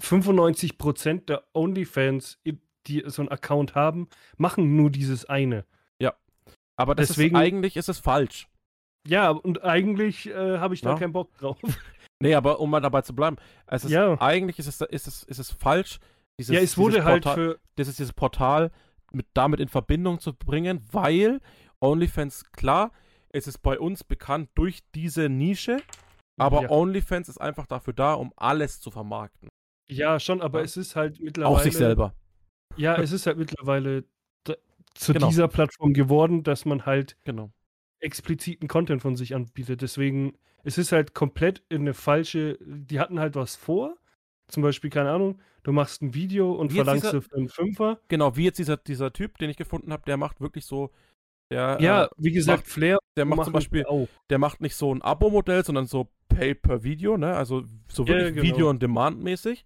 [0.01, 2.41] 95% der OnlyFans,
[2.91, 5.65] die so einen Account haben, machen nur dieses eine.
[6.77, 8.49] Aber das deswegen- ist, eigentlich ist es falsch.
[9.07, 10.99] Ja, und eigentlich äh, habe ich da Ja.
[10.99, 11.59] keinen Bock drauf.
[12.23, 14.19] Nee, aber um mal dabei zu bleiben, es ist, Ja.
[14.21, 15.99] eigentlich ist es, ist, es, ist es falsch,
[16.39, 17.61] dieses, ja, es wurde halt Portal, für.
[17.77, 18.71] das ist dieses Portal
[19.13, 21.41] mit, damit in Verbindung zu bringen, weil
[21.81, 22.93] OnlyFans, klar,
[23.31, 25.83] es ist bei uns bekannt durch diese Nische,
[26.39, 26.71] aber Ja.
[26.71, 29.49] OnlyFans ist einfach dafür da, um alles zu vermarkten.
[29.91, 30.65] Ja, schon, aber Ja.
[30.67, 31.55] es ist halt mittlerweile.
[31.57, 32.15] Auch sich selber.
[32.77, 34.05] Ja, es ist halt mittlerweile
[34.95, 35.29] zu Genau.
[35.29, 37.53] dieser Plattform geworden, dass man halt Genau.
[38.01, 39.83] expliziten Content von sich anbietet.
[39.83, 40.33] Deswegen,
[40.65, 42.59] es ist halt komplett in eine falsche.
[42.61, 43.97] Die hatten halt was vor.
[44.49, 48.01] Zum Beispiel, keine Ahnung, du machst ein Video und Wie verlangst dieser- du einen Fünfer.
[48.09, 50.91] Genau, wie jetzt dieser, dieser Typ, den ich gefunden habe, der macht wirklich so,
[51.53, 54.09] der, Ja, äh, wie gesagt, macht- Flair der macht zum Beispiel, auch.
[54.29, 57.37] der macht nicht so ein Abo-Modell, sondern so Pay-per-Video, ne?
[57.37, 58.43] Also so Ja, wirklich genau.
[58.57, 59.65] Video-on-Demand-mäßig.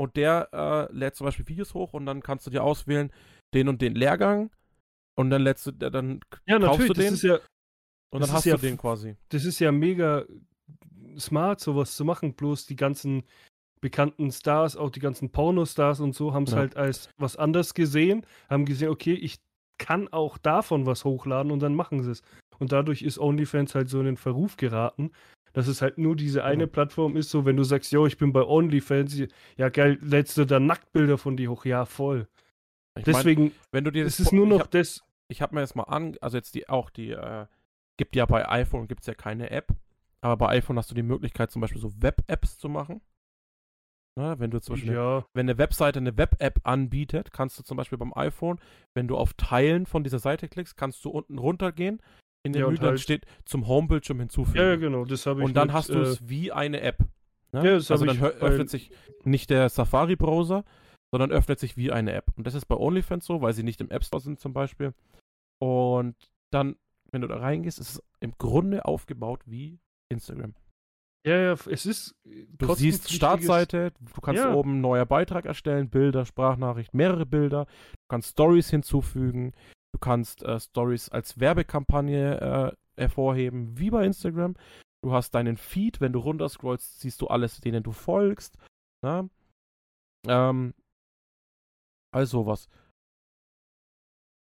[0.00, 3.12] Und der äh, lädt zum Beispiel Videos hoch und dann kannst du dir auswählen,
[3.52, 4.50] den und den Lehrgang.
[5.14, 7.42] Und dann lädst du, dann Ja, kaufst du den ja, und
[8.12, 9.16] das dann ist hast ja du den quasi.
[9.28, 10.24] das ist ja mega
[11.18, 12.32] smart, sowas zu machen.
[12.32, 13.24] Bloß die ganzen
[13.82, 16.56] bekannten Stars, auch die ganzen Pornostars und so, haben es Ja.
[16.56, 19.36] halt als was anderes gesehen, haben gesehen, okay, ich
[19.78, 22.22] kann auch davon was hochladen und dann machen sie es.
[22.58, 25.12] Und dadurch ist OnlyFans halt so in den Verruf geraten,
[25.52, 26.72] dass es halt nur diese eine Genau.
[26.72, 29.22] Plattform ist, so wenn du sagst, yo, ich bin bei OnlyFans,
[29.56, 32.28] ja geil, lädst du da Nacktbilder von dir hoch, ja voll.
[32.98, 35.42] Ich mein, Deswegen, wenn du dir es das ist nur ich noch hab, das, ich
[35.42, 37.46] habe mir jetzt mal an, also jetzt die auch die, äh,
[37.96, 39.74] gibt ja bei iPhone gibt's ja keine App,
[40.20, 43.00] aber bei iPhone hast du die Möglichkeit zum Beispiel so Web-Apps zu machen.
[44.18, 47.62] Ne, wenn du zum Beispiel eine ja, wenn eine Webseite eine Web-App anbietet, kannst du
[47.62, 48.58] zum Beispiel beim iPhone,
[48.92, 52.02] wenn du auf Teilen von dieser Seite klickst, kannst du unten runtergehen.
[52.42, 54.58] In dem Ja, Menü dann halt- steht zum Homebildschirm hinzufügen.
[54.58, 56.98] ja, genau, das habe ich und dann mit, hast du äh, es wie eine App.
[57.52, 57.64] Ne?
[57.66, 58.90] Ja, das also dann öffnet sich
[59.24, 60.64] nicht der Safari-Browser,
[61.12, 62.26] sondern öffnet sich wie eine App.
[62.36, 64.94] Und das ist bei OnlyFans so, weil sie nicht im App Store sind zum Beispiel.
[65.60, 66.14] Und
[66.50, 66.76] dann,
[67.10, 69.78] wenn du da reingehst, ist es im Grunde aufgebaut wie
[70.10, 70.54] Instagram.
[71.26, 72.14] Ja, ja, es ist.
[72.24, 74.54] äh, Du siehst Startseite, du kannst Ja.
[74.54, 77.66] oben neuer Beitrag erstellen, Bilder, Sprachnachricht, mehrere Bilder.
[77.66, 79.52] Du kannst Stories hinzufügen.
[79.92, 84.56] Du kannst äh, Stories als Werbekampagne äh, hervorheben, wie bei Instagram.
[85.02, 88.58] Du hast deinen Feed, wenn du runterscrollst, siehst du alles, denen du folgst.
[89.02, 89.28] Na?
[90.26, 90.74] Ähm,
[92.14, 92.68] all sowas.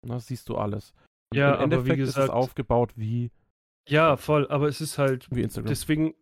[0.06, 0.94] Na, siehst du alles.
[1.32, 3.32] Und Ja, im aber wie Endeffekt ist es gesagt- aufgebaut wie,
[3.88, 5.28] Ja, voll, aber es ist halt.
[5.32, 5.70] wie Instagram.
[5.70, 6.14] Deswegen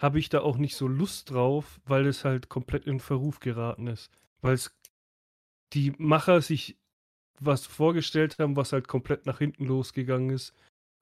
[0.00, 3.86] habe ich da auch nicht so Lust drauf, weil es halt komplett in Verruf geraten
[3.88, 4.10] ist.
[4.40, 4.76] Weil es
[5.72, 6.78] die Macher sich
[7.40, 10.54] was vorgestellt haben, was halt komplett nach hinten losgegangen ist.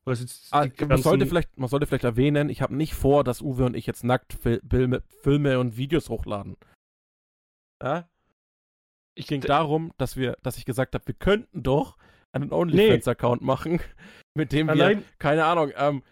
[0.09, 3.42] Es jetzt Ah, man, sollte vielleicht, man sollte vielleicht erwähnen, ich habe nicht vor, dass
[3.42, 6.57] Uwe und ich jetzt nackt Fil Filme, Filme und Videos hochladen.
[7.83, 8.09] Ja?
[9.16, 11.96] ich ging darum, dass wir, dass ich gesagt habe, wir könnten doch
[12.33, 13.81] einen OnlyFans-Account machen,
[14.35, 16.03] mit dem wir, allein, keine Ahnung, ähm,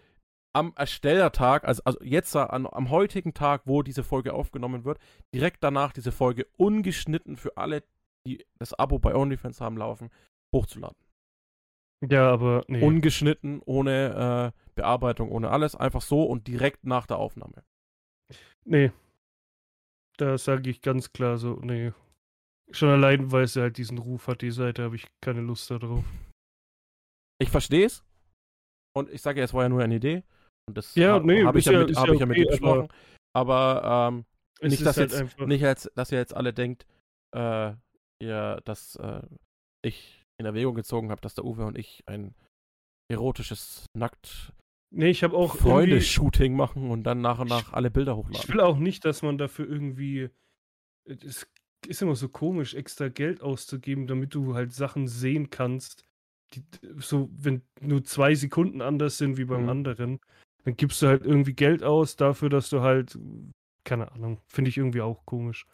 [0.53, 4.99] am Erstellertag, also, also jetzt an, am heutigen Tag, wo diese Folge aufgenommen wird,
[5.33, 7.83] direkt danach diese Folge ungeschnitten für alle,
[8.25, 10.09] die das Abo bei OnlyFans haben laufen,
[10.53, 10.97] hochzuladen.
[12.07, 12.81] ja, aber nee.
[12.81, 17.63] Ungeschnitten, ohne äh, Bearbeitung, ohne alles, einfach so und direkt nach der Aufnahme.
[18.65, 18.91] nee.
[20.17, 21.91] Da sage ich ganz klar so, nee.
[22.71, 26.05] Schon allein, weil sie halt diesen Ruf hat, die Seite, habe ich keine Lust darauf.
[27.37, 28.03] Ich verstehe es.
[28.95, 30.23] Und ich sage ja, es war ja nur eine Idee.
[30.67, 32.49] Und das Ja, nee, habe ich, ja mit, hab ja ich ja mit okay, ihm
[32.49, 32.87] besprochen.
[33.35, 34.25] Aber ähm,
[34.69, 35.45] nicht, dass halt jetzt, einfach.
[35.47, 36.87] nicht als, dass ihr jetzt alle denkt,
[37.35, 37.73] äh,
[38.21, 39.21] ja, dass äh,
[39.83, 42.33] ich in Erwägung gezogen habe, dass der Uwe und ich ein
[43.11, 44.51] erotisches nackt
[44.93, 45.55] Nee, ich habe auch.
[45.57, 48.53] Freunde-Shooting machen und dann nach und nach alle Bilder Ich hochladen.
[48.53, 50.29] will auch nicht, dass man dafür irgendwie.
[51.05, 51.47] Es
[51.87, 56.05] ist immer so komisch, extra Geld auszugeben, damit du halt Sachen sehen kannst,
[56.53, 56.63] die
[56.97, 59.69] so, wenn nur zwei Sekunden anders sind wie beim Mhm.
[59.69, 60.19] anderen,
[60.63, 63.19] dann gibst du halt irgendwie Geld aus dafür, dass du halt,
[63.83, 65.65] keine Ahnung, finde ich irgendwie auch komisch.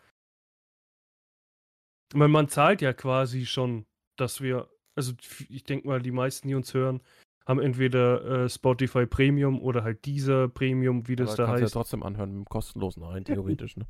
[2.13, 3.85] Weil man zahlt ja quasi schon,
[4.17, 5.13] dass wir, also
[5.49, 7.01] ich denke mal, die meisten, die uns hören,
[7.47, 11.61] haben entweder äh, Spotify Premium oder halt dieser Premium, wie das Aber da kannst du
[11.61, 11.73] ja heißt.
[11.73, 13.77] trotzdem anhören mit dem kostenlosen rein, theoretisch.
[13.77, 13.85] Ne?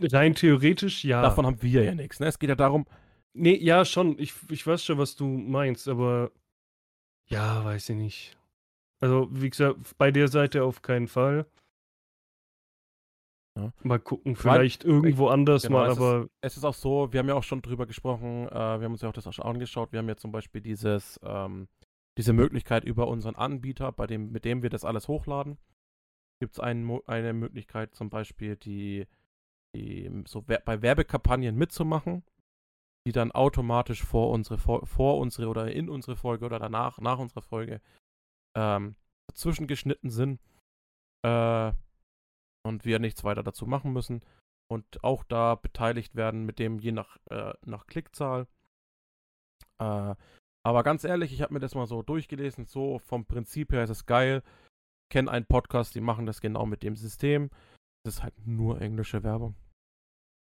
[0.00, 1.22] Rein theoretisch, ja.
[1.22, 2.20] Davon haben wir ja nichts.
[2.20, 2.26] Ne?
[2.26, 2.86] Es geht ja darum,
[3.34, 4.18] Nee, ja, schon.
[4.18, 6.30] Ich, ich weiß schon, was du meinst, aber
[7.28, 8.38] ja, weiß ich nicht.
[9.00, 11.46] Also, wie gesagt, bei der Seite auf keinen Fall.
[13.58, 13.72] Ja.
[13.82, 17.20] Mal gucken, vielleicht irgendwo anders Genau, mal, es ist- aber Es ist auch so, wir
[17.20, 19.44] haben ja auch schon drüber gesprochen, äh, wir haben uns ja auch das auch schon
[19.44, 21.68] angeschaut, wir haben ja zum Beispiel dieses, ähm,
[22.18, 25.58] diese Möglichkeit über unseren Anbieter, bei dem, mit dem wir das alles hochladen,
[26.40, 29.06] gibt es ein, eine Möglichkeit zum Beispiel, die,
[29.76, 32.24] die so wer bei Werbekampagnen mitzumachen,
[33.06, 37.18] die dann automatisch vor unsere, vor, vor unsere oder in unsere Folge oder danach, nach
[37.18, 37.80] unserer Folge
[38.56, 38.96] ähm,
[39.28, 40.40] dazwischen geschnitten sind
[41.24, 41.72] äh,
[42.66, 44.22] und wir nichts weiter dazu machen müssen
[44.70, 48.46] und auch da beteiligt werden mit dem je nach, äh, nach Klickzahl.
[49.78, 50.14] Äh,
[50.64, 53.90] aber ganz ehrlich, ich habe mir das mal so durchgelesen, so vom Prinzip her ist
[53.90, 54.42] es geil.
[55.10, 57.50] Kenne einen Podcast, die machen das genau mit dem System.
[58.04, 59.56] Das ist halt nur englische Werbung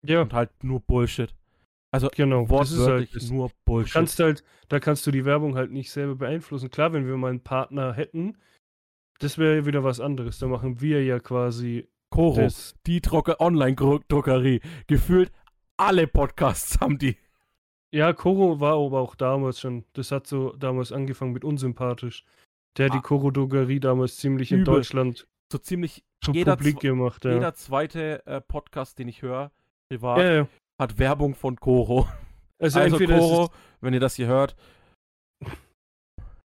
[0.08, 1.34] ja, und halt nur Bullshit.
[1.92, 2.46] Also genau.
[2.46, 3.94] Das ist wortwörtlich halt, nur Bullshit.
[3.94, 6.70] kannst halt, da kannst du die Werbung halt nicht selber beeinflussen.
[6.70, 8.38] Klar, wenn wir mal einen Partner hätten,
[9.20, 10.40] das wäre ja wieder was anderes.
[10.40, 12.76] Da machen wir ja quasi Koro, das.
[12.86, 14.62] die Drucker Online-Druckerie.
[14.88, 15.32] Gefühlt
[15.78, 17.18] alle Podcasts haben die.
[17.94, 22.24] Ja, Koro war aber auch damals schon, das hat so damals angefangen mit unsympathisch.
[22.78, 22.98] Der hat Ah.
[22.98, 24.76] die Koro-Drogerie damals ziemlich in Übel.
[24.76, 27.24] Deutschland So ziemlich Jeder publik gemacht.
[27.26, 27.32] Ja.
[27.34, 29.52] jeder zweite äh, Podcast, den ich höre,
[29.90, 30.48] privat, ja, ja.
[30.80, 32.08] hat Werbung von Koro.
[32.60, 33.50] Also, Also Koro,
[33.82, 34.56] wenn ihr das hier hört.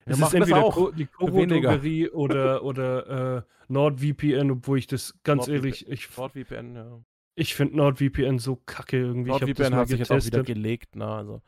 [0.10, 0.94] Es, ist entweder auch.
[0.94, 1.06] Die.
[1.06, 5.56] Koro-Drogerie oder, oder äh, NordVPN, obwohl ich das ganz NordVPN.
[5.56, 7.00] ehrlich, ich, NordVPN, ja.
[7.36, 9.30] ich finde NordVPN so kacke irgendwie.
[9.30, 11.06] NordVPN mal hat sich jetzt auch wieder gelegt, ne?
[11.08, 11.42] Also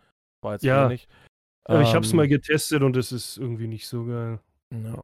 [0.43, 0.87] war jetzt Ja.
[0.87, 1.09] nicht.
[1.65, 4.39] Aber ich habe es Ähm, mal getestet und es ist irgendwie nicht so geil.
[4.73, 4.99] Ja.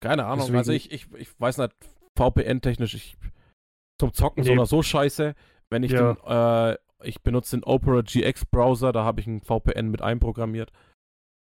[0.00, 1.72] Keine Ahnung, Deswegen- also ich, ich, ich weiß nicht,
[2.16, 3.16] VPN-technisch, ich
[4.00, 4.56] zum Zocken so Nee.
[4.58, 5.34] oder so scheiße.
[5.70, 6.14] Wenn ich Ja.
[6.14, 10.70] den, äh, ich benutze den Opera GX Browser, da habe ich ein VPN mit einprogrammiert.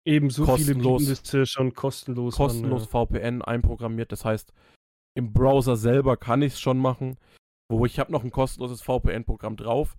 [0.06, 1.02] Ebenso viele kostenlos.
[1.02, 2.36] bieten das ja schon kostenlos.
[2.36, 4.12] Kostenlos An, VPN einprogrammiert.
[4.12, 4.54] Das heißt,
[5.16, 7.18] im Browser selber kann ich es schon machen.
[7.70, 9.96] Wo ich habe noch ein kostenloses VPN-Programm drauf.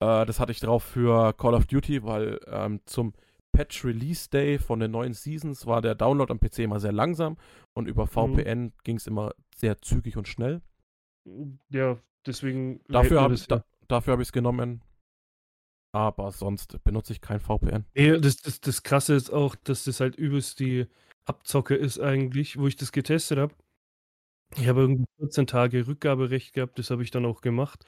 [0.00, 3.14] Äh, das hatte ich drauf für Call of Duty, weil ähm, zum
[3.52, 7.36] Patch Release Day von den neuen Seasons war der Download am PC immer sehr langsam
[7.74, 10.60] und über VPN ging es immer sehr zügig und schnell.
[11.24, 11.92] ja.
[11.92, 12.80] ja, deswegen.
[12.88, 14.82] Dafür habe da, dafür habe ich es genommen.
[15.94, 17.84] Aber sonst benutze ich kein VPN.
[17.94, 20.86] Ja, das, das, das Krasse ist auch, dass das halt übelst die
[21.24, 23.54] Abzocke ist eigentlich, wo ich das getestet habe.
[24.56, 27.84] Ich habe irgendwie 14 Tage Rückgaberecht gehabt, das habe ich dann auch gemacht.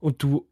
[0.00, 0.48] Und du,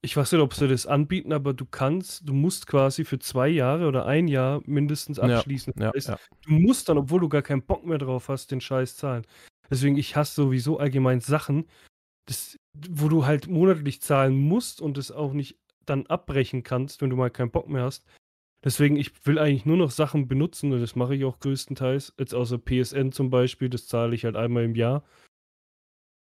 [0.00, 3.48] ich weiß nicht, ob sie das anbieten, aber du kannst, du musst quasi für zwei
[3.48, 5.74] Jahre oder ein Jahr mindestens Ja, abschließen.
[5.78, 6.18] Ja, heißt, ja.
[6.46, 9.26] Du musst dann, obwohl du gar keinen Bock mehr drauf hast, den Scheiß zahlen.
[9.70, 11.66] Deswegen, ich hasse sowieso allgemein Sachen,
[12.26, 12.56] das,
[12.88, 17.16] wo du halt monatlich zahlen musst und es auch nicht dann abbrechen kannst, wenn du
[17.16, 18.04] mal keinen Bock mehr hast.
[18.64, 22.14] Deswegen, ich will eigentlich nur noch Sachen benutzen und das mache ich auch größtenteils.
[22.18, 25.02] Jetzt außer PSN zum Beispiel, das zahle ich halt einmal im Jahr.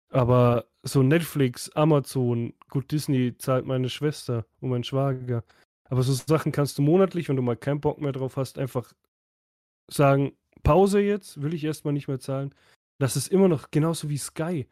[0.09, 5.43] Aber so Netflix, Amazon, gut, Disney zahlt meine Schwester und mein Schwager.
[5.85, 8.93] Aber so Sachen kannst du monatlich, wenn du mal keinen Bock mehr drauf hast, einfach
[9.89, 10.33] sagen,
[10.63, 12.53] Pause jetzt, will ich erstmal nicht mehr zahlen.
[12.97, 14.67] Das ist immer noch genauso wie Sky.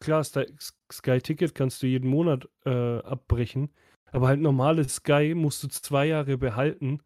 [0.00, 0.52] Klar, Sky-
[0.90, 3.70] Sky-Ticket kannst du jeden Monat äh, abbrechen,
[4.12, 7.00] aber halt normales Sky musst du zwei Jahre behalten.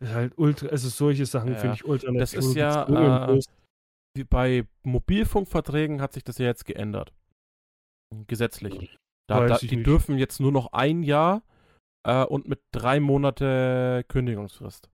[0.00, 3.40] Ist halt ultra, also solche Sachen Ja, finde ich ultra das ist ja, äh.
[4.16, 7.12] Wie bei Mobilfunkverträgen hat sich das ja jetzt geändert.
[8.26, 8.96] Gesetzlich.
[9.28, 9.86] Da, da, die nicht.
[9.86, 11.42] dürfen jetzt nur noch ein Jahr
[12.06, 14.90] äh, und mit drei Monate Kündigungsfrist.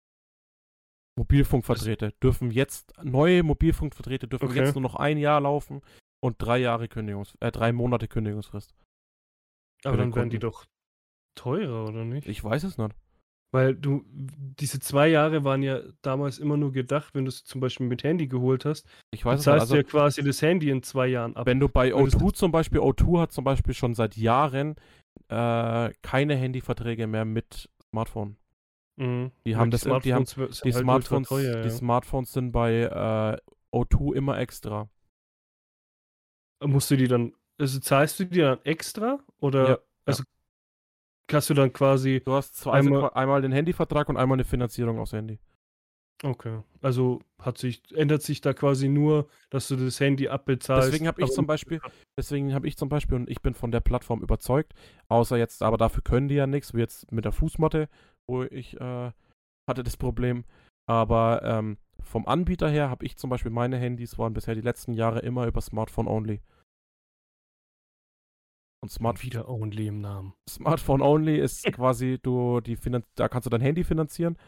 [1.18, 4.58] Mobilfunkverträge dürfen jetzt, neue Mobilfunkverträge dürfen Okay.
[4.58, 5.80] jetzt nur noch ein Jahr laufen
[6.22, 8.74] und drei Jahre Kündigungs, äh, drei Monate Kündigungsfrist.
[9.84, 10.52] aber dann werden die Kunden.
[10.52, 10.66] doch
[11.34, 12.26] teurer, oder nicht?
[12.28, 12.94] Ich weiß es nicht.
[13.50, 17.62] Weil du, diese zwei Jahre waren ja damals immer nur gedacht, wenn du es zum
[17.62, 19.52] Beispiel mit Handy geholt hast, Ich weiß es nicht.
[19.52, 21.46] zahlst Also, ja quasi das Handy in zwei Jahren ab.
[21.46, 24.76] wenn du bei Weil das- O2 zum Beispiel, O2 hat zum Beispiel schon seit Jahren
[25.28, 28.36] äh, keine Handyverträge mehr mit Smartphone.
[28.96, 29.30] Mhm.
[29.46, 31.74] Die haben das- die haben- Die halt Smartphones, teuer, die ja.
[31.74, 33.38] Smartphones sind bei äh,
[33.74, 34.88] O2 immer extra.
[36.64, 39.20] Musst du die dann, also zahlst du die dann extra?
[39.40, 40.24] Oder, Ja, also
[41.34, 44.44] hast du dann quasi, Du hast zwei, also Einmal- einmal den Handyvertrag und einmal eine
[44.44, 45.38] Finanzierung aufs Handy.
[46.24, 50.88] okay, also hat sich, ändert sich da quasi nur, dass du das Handy abbezahlst.
[50.88, 51.80] Deswegen habe ich zum Beispiel,
[52.18, 54.74] deswegen habe ich zum Beispiel und ich bin von der Plattform überzeugt,
[55.08, 57.88] außer jetzt, aber dafür können die ja nichts, wie jetzt mit der Fußmatte,
[58.28, 59.12] wo ich äh,
[59.68, 60.44] hatte das Problem.
[60.88, 64.94] Aber ähm, vom Anbieter her habe ich zum Beispiel meine Handys waren bisher die letzten
[64.94, 66.40] Jahre immer über Smartphone only.
[68.88, 70.32] Und Smart wieder Only im Namen.
[70.48, 74.38] Smartphone only ist quasi, du die Finan da kannst du dein Handy finanzieren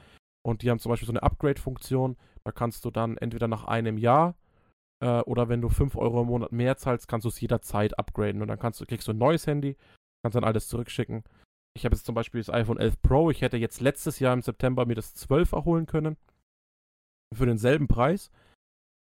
[0.43, 2.17] und die haben zum Beispiel so eine Upgrade-Funktion.
[2.45, 4.35] Da kannst du dann entweder nach einem Jahr
[5.03, 8.41] Äh, oder wenn du 5 Euro im Monat mehr zahlst, kannst du es jederzeit upgraden.
[8.41, 9.77] Und dann kannst du, kriegst du ein neues Handy,
[10.23, 11.23] kannst dann alles zurückschicken.
[11.77, 13.31] Ich habe jetzt zum Beispiel das iPhone 11 Pro.
[13.31, 16.17] Ich hätte jetzt letztes Jahr im September mir das 12 erholen können.
[17.35, 18.31] Für denselben Preis.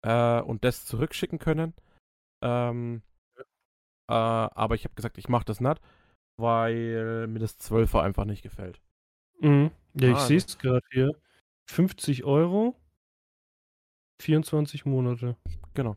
[0.05, 1.75] Äh, und das zurückschicken können.
[2.43, 3.03] Ähm,
[4.11, 5.81] äh, aber ich habe gesagt, ich mache das nicht,
[6.39, 8.81] weil mir das 12er einfach nicht gefällt.
[9.41, 9.71] Mhm.
[9.95, 11.11] Ja, ich Ah, sehe es gerade hier.
[11.71, 12.77] 50 Euro,
[14.23, 15.37] 24 Monate.
[15.75, 15.97] Genau.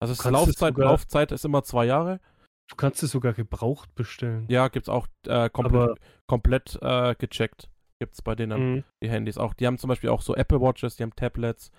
[0.00, 2.20] Also es es Laufzeit, sogar- Laufzeit ist immer zwei Jahre.
[2.70, 4.46] Du kannst es sogar gebraucht bestellen.
[4.48, 5.94] Ja, gibt's auch äh, komplett, Aber
[6.26, 7.68] komplett äh, gecheckt.
[8.00, 8.84] Gibt's bei denen mhm.
[9.02, 9.54] die Handys auch.
[9.54, 11.70] Die haben zum Beispiel auch so Apple Watches, die haben Tablets.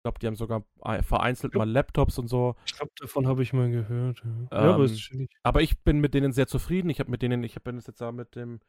[0.00, 0.64] Ich glaube, die haben sogar
[1.02, 2.56] vereinzelt mal Laptops und so.
[2.64, 4.24] ich glaube, davon habe ich mal gehört.
[4.50, 5.28] Ja, ja aber Ähm.
[5.42, 6.88] Aber ich bin mit denen sehr zufrieden.
[6.88, 8.60] Ich habe mit denen, ich bin jetzt da mit dem,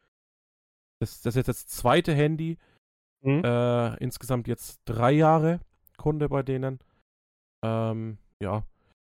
[1.00, 2.58] das, das ist jetzt das zweite Handy.
[3.22, 3.42] Mhm.
[3.44, 5.60] Äh, insgesamt jetzt drei Jahre
[5.96, 6.80] Kunde bei denen.
[7.64, 8.66] Ähm, ja.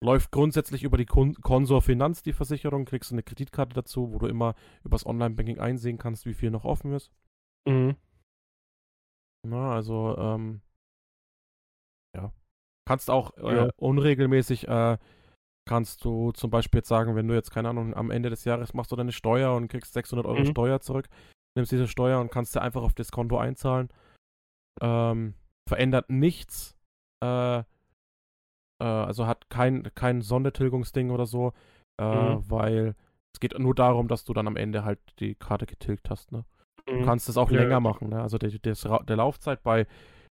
[0.00, 2.84] Läuft grundsätzlich über die Kon Consor Finanz, die Versicherung.
[2.84, 4.54] Kriegst du eine Kreditkarte dazu, wo du immer
[4.84, 7.10] übers Online-Banking einsehen kannst, wie viel noch offen ist.
[7.66, 7.96] Mhm.
[9.48, 10.60] Na, also, ähm,
[12.14, 12.32] ja.
[12.86, 13.68] Kannst auch äh, Ja.
[13.76, 14.98] unregelmäßig, äh,
[15.66, 18.74] kannst du zum Beispiel jetzt sagen, wenn du jetzt, keine Ahnung, am Ende des Jahres
[18.74, 20.46] machst du deine Steuer und kriegst 600 Euro Mhm.
[20.46, 21.08] Steuer zurück,
[21.56, 23.88] nimmst diese Steuer und kannst dir einfach auf das Konto einzahlen.
[24.82, 25.34] Ähm,
[25.68, 26.76] verändert nichts.
[27.22, 27.64] Äh, äh,
[28.84, 31.52] also hat kein, kein Sondertilgungsding oder so,
[32.00, 32.04] äh,
[32.36, 32.50] Mhm.
[32.50, 32.94] weil
[33.32, 36.44] es geht nur darum, dass du dann am Ende halt die Karte getilgt hast, ne?
[36.86, 37.04] Du Mhm.
[37.04, 38.10] kannst es auch Ja, länger machen.
[38.10, 38.20] Ne?
[38.20, 39.86] Also die, die, der Laufzeit bei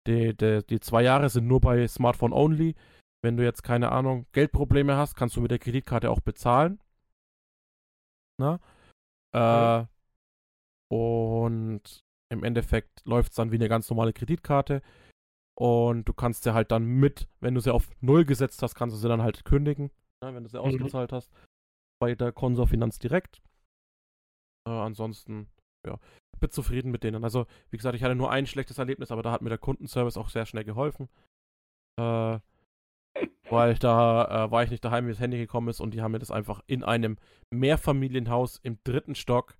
[0.08, 2.76] die, die, die zwei Jahre sind nur bei Smartphone only.
[3.22, 6.80] Wenn du jetzt keine Ahnung Geldprobleme hast, kannst du mit der Kreditkarte auch bezahlen.
[8.39, 8.60] Na?
[9.34, 9.86] Äh,
[10.91, 14.82] und im Endeffekt läuft es dann wie eine ganz normale Kreditkarte.
[15.58, 18.95] Und du kannst sie halt dann mit, wenn du sie auf Null gesetzt hast, kannst
[18.95, 19.91] du sie dann halt kündigen,
[20.24, 20.34] ne?
[20.34, 20.64] wenn du sie Mhm.
[20.64, 21.30] ausgezahlt hast.
[22.02, 23.41] Bei der Konsorfinanz direkt.
[24.66, 25.50] Äh, ansonsten,
[25.86, 26.00] ja,
[26.40, 27.24] bin zufrieden mit denen.
[27.24, 30.18] Also, wie gesagt, ich hatte nur ein schlechtes Erlebnis, aber da hat mir der Kundenservice
[30.18, 31.10] auch sehr schnell geholfen.
[32.00, 32.40] Äh,
[33.50, 36.12] weil da äh, war ich nicht daheim, wie das Handy gekommen ist und die haben
[36.12, 37.18] mir das einfach in einem
[37.52, 39.56] Mehrfamilienhaus im dritten Stock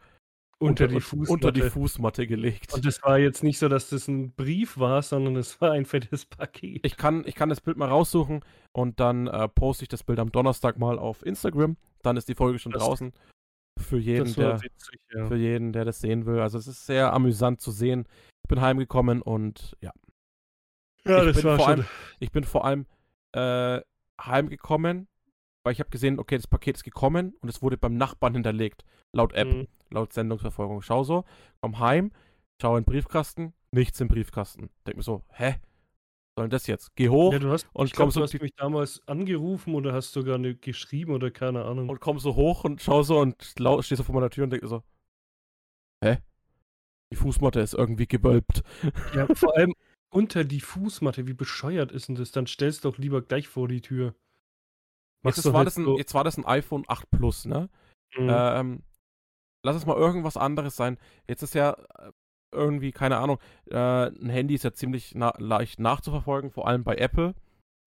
[0.60, 1.32] unter, die Fußmatte.
[1.32, 2.74] unter die Fußmatte gelegt.
[2.74, 5.86] Und es war jetzt nicht so, dass das ein Brief war, sondern es war ein
[5.86, 6.86] fettes Paket.
[6.86, 8.42] Ich kann, ich kann das Bild mal raussuchen
[8.74, 11.78] und dann äh, poste ich das Bild am Donnerstag mal auf Instagram.
[12.04, 13.14] Dann ist die Folge schon Das- draußen.
[13.90, 15.28] Für jeden, der, witzig, ja.
[15.28, 16.40] für jeden, der das sehen will.
[16.40, 18.06] Also es ist sehr amüsant zu sehen.
[18.44, 19.92] Ich bin heimgekommen und ja,
[21.06, 21.74] Ja, ich das bin war vor schon.
[21.80, 21.86] allem-
[22.20, 22.86] ich bin vor allem
[23.34, 23.82] äh,
[24.22, 25.08] heimgekommen,
[25.64, 28.84] weil ich habe gesehen, okay, das Paket ist gekommen und es wurde beim Nachbarn hinterlegt,
[29.14, 29.68] laut App, Mhm.
[29.92, 30.82] laut Sendungsverfolgung.
[30.82, 31.26] Schau so,
[31.62, 32.12] komm heim,
[32.62, 34.70] schau in den Briefkasten, nichts im Briefkasten.
[34.88, 35.56] Denk mir so, hä?
[36.40, 36.96] Soll denn das jetzt?
[36.96, 40.14] Geh hoch Ja, du hast, und ich so du hast mich damals angerufen oder hast
[40.14, 41.90] sogar eine geschrieben oder keine Ahnung.
[41.90, 44.52] und komm so hoch und schau so und lau- steh so vor meiner Tür und
[44.52, 44.82] denk so,
[46.02, 46.20] hä?
[47.12, 48.64] Die Fußmatte ist irgendwie gewölbt.
[49.14, 49.74] Ja, vor allem
[50.12, 52.32] unter die Fußmatte, wie bescheuert ist denn das?
[52.32, 54.16] Dann stellst doch lieber gleich vor die Tür.
[55.26, 57.70] Jetzt war, das ein, so- jetzt war das ein iPhone 8 Plus, ne?
[58.16, 58.30] Mhm.
[58.32, 58.84] Ähm,
[59.64, 60.98] lass es mal irgendwas anderes sein.
[61.28, 62.12] Jetzt ist ja äh,
[62.52, 63.40] irgendwie, keine Ahnung,
[63.70, 67.36] äh, ein Handy ist ja ziemlich na leicht nachzuverfolgen, vor allem bei Apple,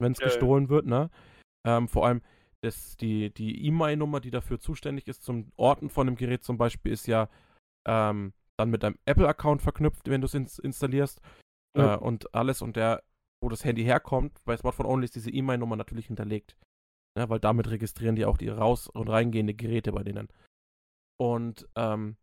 [0.00, 0.28] wenn es Ja, ja.
[0.28, 1.10] gestohlen wird, ne?
[1.66, 2.22] Ähm, vor allem
[2.62, 6.92] das, die die E-Mail-Nummer, die dafür zuständig ist zum Orten von dem Gerät zum Beispiel,
[6.92, 7.28] ist ja
[7.88, 11.20] ähm, dann mit deinem Apple-Account verknüpft, wenn du es ins installierst
[11.76, 11.94] Ja.
[11.94, 13.02] äh, und alles und der,
[13.42, 16.56] wo das Handy herkommt, bei Smartphone Only ist diese E-Mail-Nummer natürlich hinterlegt.
[17.18, 20.28] Ne, weil damit registrieren die auch die raus- und reingehende Geräte bei denen.
[21.18, 22.16] Und ähm,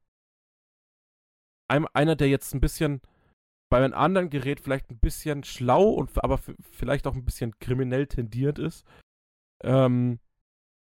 [1.70, 3.02] ein, einer, der jetzt ein bisschen
[3.70, 6.40] bei einem anderen Gerät vielleicht ein bisschen schlau und aber
[6.72, 8.84] vielleicht auch ein bisschen kriminell tendiert ist,
[9.64, 10.20] ähm,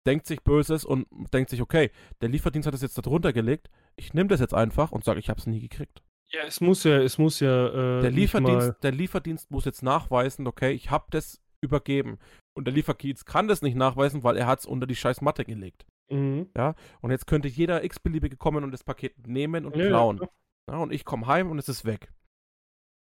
[0.07, 3.69] denkt sich Böses und denkt sich, okay, der Lieferdienst hat das jetzt da drunter gelegt,
[3.97, 6.03] ich nehme das jetzt einfach und sage, ich habe es nie gekriegt.
[6.33, 7.99] ja, es muss ja, es muss ja.
[7.99, 12.19] Äh, Der Lieferdienst, Mal, der Lieferdienst muss jetzt nachweisen, okay, ich habe das übergeben.
[12.55, 15.45] Und der Lieferdienst kann das nicht nachweisen, weil er hat es unter die scheiß Matte
[15.45, 15.87] gelegt.
[16.11, 16.49] mhm.
[17.01, 20.17] Und jetzt könnte jeder x-beliebige kommen und das Paket nehmen und Ja, ja, klauen.
[20.19, 20.31] klar.
[20.71, 22.13] Ja, und ich komme heim und es ist weg.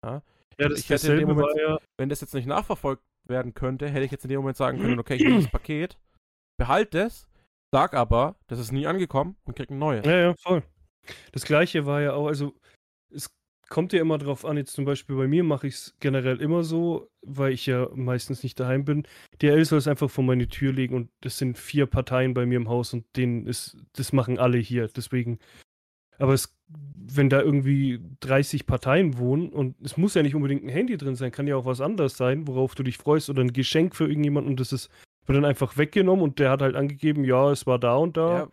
[0.04, 0.22] Ja,
[0.58, 1.78] das Ich hätte in dem Moment- ja.
[1.98, 4.98] Wenn das jetzt nicht nachverfolgt werden könnte, hätte ich jetzt in dem Moment sagen können,
[4.98, 5.98] okay, ich nehme das Paket,
[6.58, 7.26] behalte es,
[7.72, 10.04] sag aber, das ist nie angekommen und krieg ein neues.
[10.04, 10.62] Ja, ja, voll.
[11.32, 12.54] Das gleiche war ja auch, also
[13.10, 13.30] es
[13.68, 16.64] kommt ja immer drauf an, jetzt zum Beispiel bei mir mache ich es generell immer
[16.64, 19.06] so, weil ich ja meistens nicht daheim bin.
[19.40, 22.56] DL soll es einfach vor meine Tür legen und das sind vier Parteien bei mir
[22.56, 24.86] im Haus und denen ist, das machen alle hier.
[24.88, 25.38] Deswegen.
[26.18, 30.70] Aber es wenn da irgendwie 30 Parteien wohnen und es muss ja nicht unbedingt ein
[30.70, 33.52] Handy drin sein, kann ja auch was anderes sein, worauf du dich freust oder ein
[33.52, 34.90] Geschenk für irgendjemanden und das ist
[35.26, 38.38] wird dann einfach weggenommen und der hat halt angegeben, ja, es war da und da.
[38.38, 38.48] Ja,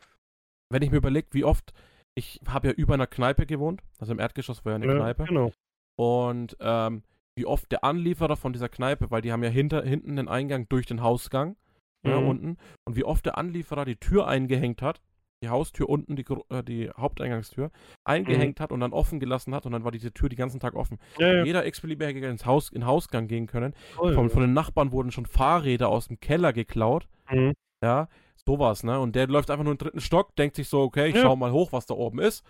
[0.69, 1.73] wenn ich mir überlege, wie oft,
[2.15, 5.25] ich habe ja über einer Kneipe gewohnt, also im Erdgeschoss war ja eine ja, Kneipe.
[5.25, 5.51] Genau.
[5.97, 7.03] Und ähm,
[7.35, 10.67] wie oft der Anlieferer von dieser Kneipe, weil die haben ja hinter, hinten den Eingang
[10.69, 11.57] durch den Hausgang,
[12.03, 12.09] mhm.
[12.09, 12.57] ja, unten,
[12.87, 15.01] und wie oft der Anlieferer die Tür eingehängt hat,
[15.41, 17.71] die Haustür unten, die, äh, die Haupteingangstür,
[18.03, 18.63] eingehängt mhm.
[18.63, 20.99] hat und dann offen gelassen hat und dann war diese Tür die ganzen Tag offen.
[21.17, 21.43] Ja, ja.
[21.43, 23.73] Jeder x-beliebige hätte ins Haus, in Hausgang gehen können.
[23.97, 27.07] Oh, von, von, den Nachbarn wurden schon Fahrräder aus dem Keller geklaut.
[27.29, 27.53] Mhm.
[27.83, 28.07] Ja,
[28.45, 28.99] sowas, ne?
[28.99, 31.21] Und der läuft einfach nur im dritten Stock, denkt sich so, okay, ich ja.
[31.21, 32.45] schau mal hoch, was da oben ist,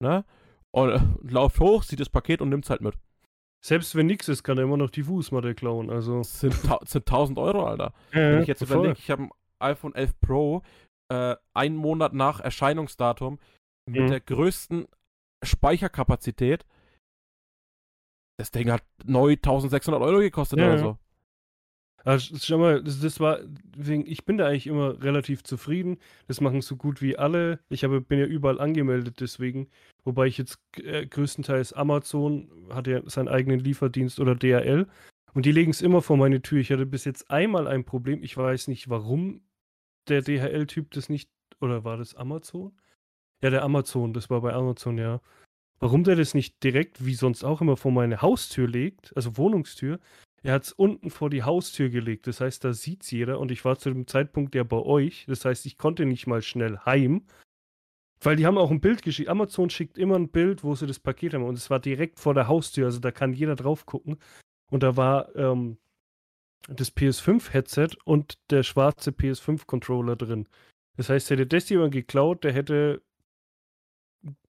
[0.00, 0.24] ne?
[0.70, 2.94] Und äh, läuft hoch, sieht das Paket und nimmt es halt mit.
[3.64, 6.18] Selbst wenn nichts ist, kann er immer noch die Fußmatte klauen, also.
[6.18, 7.92] Das sind, sind 1000 Euro, Alter.
[8.12, 10.62] wenn ich jetzt überlege, ich habe ein iPhone 11 Pro,
[11.08, 13.38] äh, einen Monat nach Erscheinungsdatum
[13.88, 14.08] mit mhm.
[14.08, 14.86] der größten
[15.42, 16.64] Speicherkapazität.
[18.38, 20.98] Das Ding hat neu 1600 Euro gekostet ja, oder so.
[22.04, 23.40] Also, schau mal, das, das, war,
[23.76, 25.98] deswegen, ich bin da eigentlich immer relativ zufrieden.
[26.28, 27.58] Das machen so gut wie alle.
[27.68, 29.68] Ich habe, bin ja überall angemeldet, deswegen.
[30.04, 34.86] Wobei ich jetzt äh, größtenteils Amazon hat ja seinen eigenen Lieferdienst oder DHL.
[35.34, 36.60] Und die legen es immer vor meine Tür.
[36.60, 38.22] Ich hatte bis jetzt einmal ein Problem.
[38.22, 39.40] Ich weiß nicht, warum
[40.08, 41.30] der DHL-Typ das nicht,
[41.60, 42.72] oder war das Amazon?
[43.42, 45.20] Ja, der Amazon, das war bei Amazon, ja.
[45.78, 50.00] Warum der das nicht direkt, wie sonst auch immer, vor meine Haustür legt, also Wohnungstür,
[50.42, 52.26] er hat es unten vor die Haustür gelegt.
[52.28, 55.24] Das heißt, da sieht es jeder und ich war zu dem Zeitpunkt ja bei euch.
[55.26, 57.26] Das heißt, ich konnte nicht mal schnell heim,
[58.20, 59.28] weil die haben auch ein Bild geschickt.
[59.28, 62.32] Amazon schickt immer ein Bild, wo sie das Paket haben und es war direkt vor
[62.32, 64.18] der Haustür, also da kann jeder drauf gucken.
[64.70, 65.78] Und da war ähm,
[66.68, 70.48] das PS5-Headset und der schwarze PS5-Controller drin.
[70.96, 73.02] Das heißt, hätte das jemand geklaut, der hätte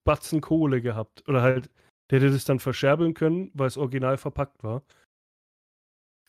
[0.04, 1.28] Batzen Kohle gehabt.
[1.28, 1.70] Oder halt,
[2.10, 4.82] der hätte das dann verscherbeln können, weil es original verpackt war.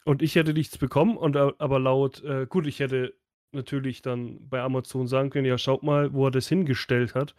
[0.06, 3.16] Und ich hätte nichts bekommen, und aber laut, äh, gut, ich hätte
[3.52, 7.36] natürlich dann bei Amazon sagen können, ja, schaut mal, wo er das hingestellt hat.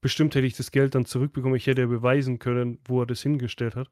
[0.00, 1.56] Bestimmt hätte ich das Geld dann zurückbekommen.
[1.56, 3.90] Ich hätte ja beweisen können, wo er das hingestellt hat.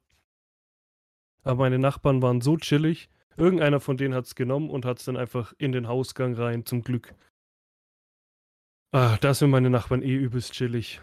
[1.43, 3.09] Aber meine Nachbarn waren so chillig,
[3.39, 6.65] Irgendeiner von denen hat es genommen und hat es dann einfach in den Hausgang rein,
[6.65, 7.15] zum Glück.
[8.91, 10.99] Ah, da sind meine Nachbarn eh übelst chillig.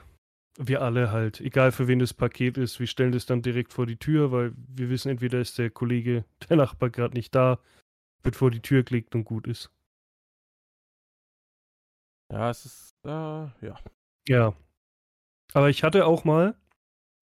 [0.59, 1.41] Wir alle halt.
[1.41, 4.53] Egal für wen das Paket ist, wir stellen das dann direkt vor die Tür, weil
[4.55, 7.59] wir wissen, entweder ist der Kollege, der Nachbar gerade nicht da,
[8.23, 9.71] wird vor die Tür gelegt und gut ist.
[12.31, 13.79] Ja, es ist, äh, ja.
[14.29, 14.55] Ja.
[15.55, 16.55] Aber ich hatte auch mal,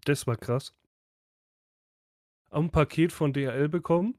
[0.06, 0.74] das war krass,
[2.50, 4.18] ein Paket von DHL bekommen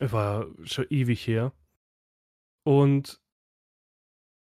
[0.00, 1.52] war schon ewig her.
[2.64, 3.20] Und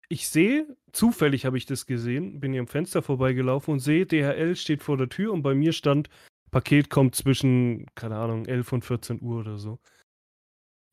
[0.10, 4.56] ich sehe, zufällig habe ich das gesehen, bin hier am Fenster vorbeigelaufen und sehe, DHL
[4.56, 6.10] steht vor der Tür und bei mir stand,
[6.52, 9.80] Paket kommt zwischen, keine Ahnung, 11 und 14 Uhr oder so.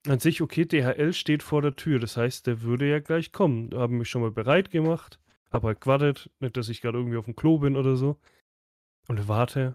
[0.05, 3.33] Dann sehe ich, okay, DHL steht vor der Tür, das heißt, der würde ja gleich
[3.33, 3.71] kommen.
[3.75, 5.19] Haben mich schon mal bereit gemacht,
[5.51, 8.21] habe halt gewartet, nicht, dass ich gerade irgendwie auf dem Klo bin oder so.
[9.09, 9.75] Und warte,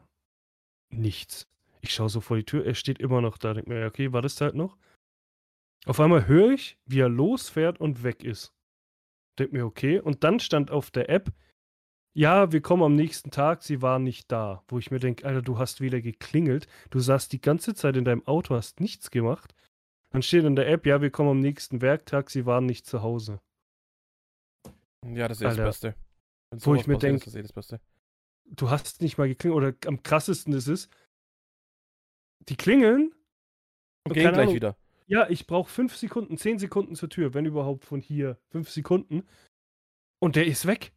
[0.89, 1.52] nichts.
[1.83, 3.53] Ich schaue so vor die Tür, er steht immer noch da.
[3.53, 4.77] Denke mir, okay, wartest halt noch.
[5.85, 8.53] Auf einmal höre ich, wie er losfährt und weg ist.
[9.37, 9.99] Denke mir, okay.
[9.99, 11.33] Und dann stand auf der App,
[12.15, 14.63] ja, wir kommen am nächsten Tag, sie waren nicht da.
[14.69, 16.67] Wo ich mir denke, Alter, du hast wieder geklingelt.
[16.89, 19.53] Du saßt die ganze Zeit in deinem Auto, hast nichts gemacht.
[20.11, 23.01] Dann steht in der App, ja, wir kommen am nächsten Werktag, sie waren nicht zu
[23.01, 23.41] Hause.
[25.05, 25.95] Ja, das ist Alter, das Beste.
[26.65, 27.29] Wo ich mir denke,
[28.45, 29.57] du hast nicht mal geklingelt.
[29.57, 30.87] Oder am krassesten ist es,
[32.49, 33.13] die klingeln.
[34.05, 34.77] Und gehen gleich Ahnung, wieder.
[35.07, 38.37] Ja, ich brauche fünf Sekunden, zehn Sekunden zur Tür, wenn überhaupt von hier.
[38.49, 39.23] Fünf Sekunden.
[40.19, 40.93] Und der ist weg.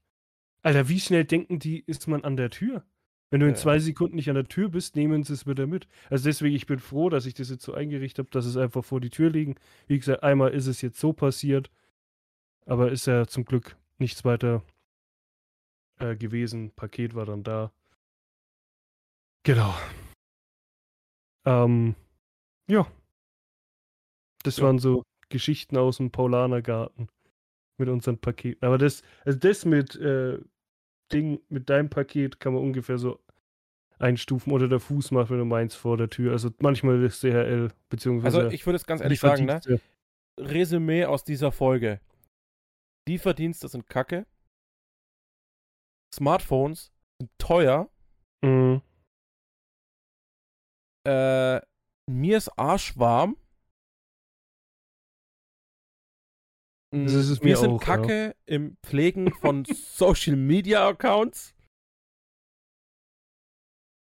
[0.62, 2.84] Alter, wie schnell denken die, ist man an der Tür?
[3.30, 3.58] Wenn du in ja.
[3.60, 5.88] zwei Sekunden nicht an der Tür bist, nehmen sie es wieder mit.
[6.10, 8.84] Also deswegen, ich bin froh, dass ich das jetzt so eingerichtet habe, dass es einfach
[8.84, 9.56] vor die Tür liegen.
[9.88, 11.70] Wie gesagt, einmal ist es jetzt so passiert,
[12.66, 14.62] aber ist ja zum Glück nichts weiter
[15.98, 16.70] äh, gewesen.
[16.70, 17.72] Paket war dann da.
[19.42, 19.74] Genau.
[21.46, 21.94] Ähm,
[22.68, 22.86] ja.
[24.42, 24.64] Das ja.
[24.64, 27.08] waren so Geschichten aus dem Paulanergarten
[27.78, 28.64] mit unseren Paketen.
[28.64, 30.38] Aber das, also das mit äh,
[31.12, 33.20] Ding, mit deinem Paket kann man ungefähr so
[33.98, 36.32] einstufen oder der Fuß macht, wenn du meinst, vor der Tür.
[36.32, 38.38] Also manchmal ist DHL, beziehungsweise.
[38.38, 39.60] Also ich würde es ganz ehrlich sagen, ne?
[40.38, 42.00] Resümee aus dieser Folge.
[43.08, 44.26] Lieferdienste sind kacke.
[46.14, 47.88] Smartphones sind teuer.
[48.42, 48.82] Mhm.
[51.06, 51.60] Äh,
[52.10, 53.36] mir ist arschwarm.
[56.92, 58.34] Das ist es Wir sind auch, kacke ja.
[58.46, 61.54] im Pflegen von Social Media Accounts.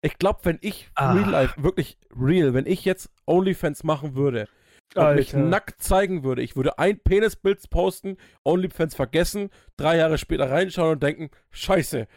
[0.03, 1.13] Ich glaube, wenn ich Ah.
[1.13, 4.47] Real Life, wirklich real, wenn ich jetzt OnlyFans machen würde
[4.95, 5.47] und mich Alter.
[5.47, 11.03] nackt zeigen würde, ich würde ein Penisbild posten, OnlyFans vergessen, drei Jahre später reinschauen und
[11.03, 12.07] denken, scheiße,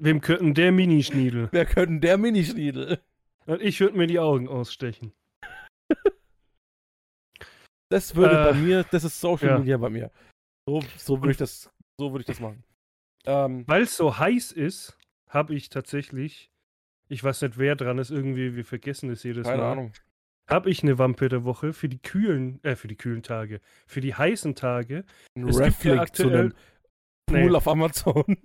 [0.00, 1.48] Wem könnten der Minischniedel?
[1.52, 2.98] wer könnte der Minischniedel?
[3.46, 5.12] Und ich würde mir die Augen ausstechen.
[7.90, 9.58] Das würde Äh, bei mir, das ist Social ja.
[9.58, 10.10] Media bei mir.
[10.66, 11.70] So, so würde ich das,
[12.00, 12.64] so würde ich das machen.
[13.26, 14.96] Ähm, Weil es so heiß ist,
[15.28, 16.50] habe ich tatsächlich,
[17.08, 19.72] ich weiß nicht, wer dran ist, irgendwie, wir vergessen es jedes keine Mal.
[19.72, 19.92] Ahnung.
[20.48, 24.00] Habe ich eine Wampe der Woche für die kühlen, äh, für die kühlen Tage, für
[24.00, 25.04] die heißen Tage.
[25.36, 26.52] Ein Es gibt ja Reflink zu einem aktuell,
[27.26, 27.56] Pool Nee.
[27.56, 28.38] auf Amazon.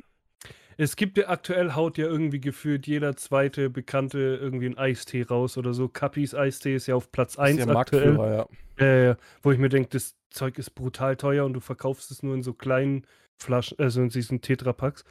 [0.78, 5.58] Es gibt ja aktuell haut ja irgendwie gefühlt jeder zweite Bekannte irgendwie einen Eistee raus
[5.58, 5.88] oder so.
[5.90, 8.16] Kappis Eistee ist ja auf Platz 1 ist ja aktuell.
[8.16, 8.48] Ja.
[8.84, 12.36] Äh, wo ich mir denke, das Zeug ist brutal teuer und du verkaufst es nur
[12.36, 13.06] in so kleinen
[13.42, 15.04] Flaschen, also in diesen Tetrapacks.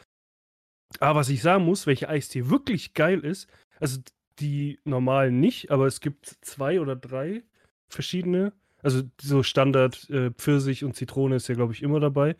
[1.00, 3.48] Aber was ich sagen muss, welche Eistee wirklich geil ist,
[3.80, 3.98] also
[4.38, 7.42] die normalen nicht, aber es gibt zwei oder drei
[7.88, 8.52] verschiedene.
[8.82, 12.36] Also so Standard äh, Pfirsich und Zitrone ist ja, glaube ich, immer dabei.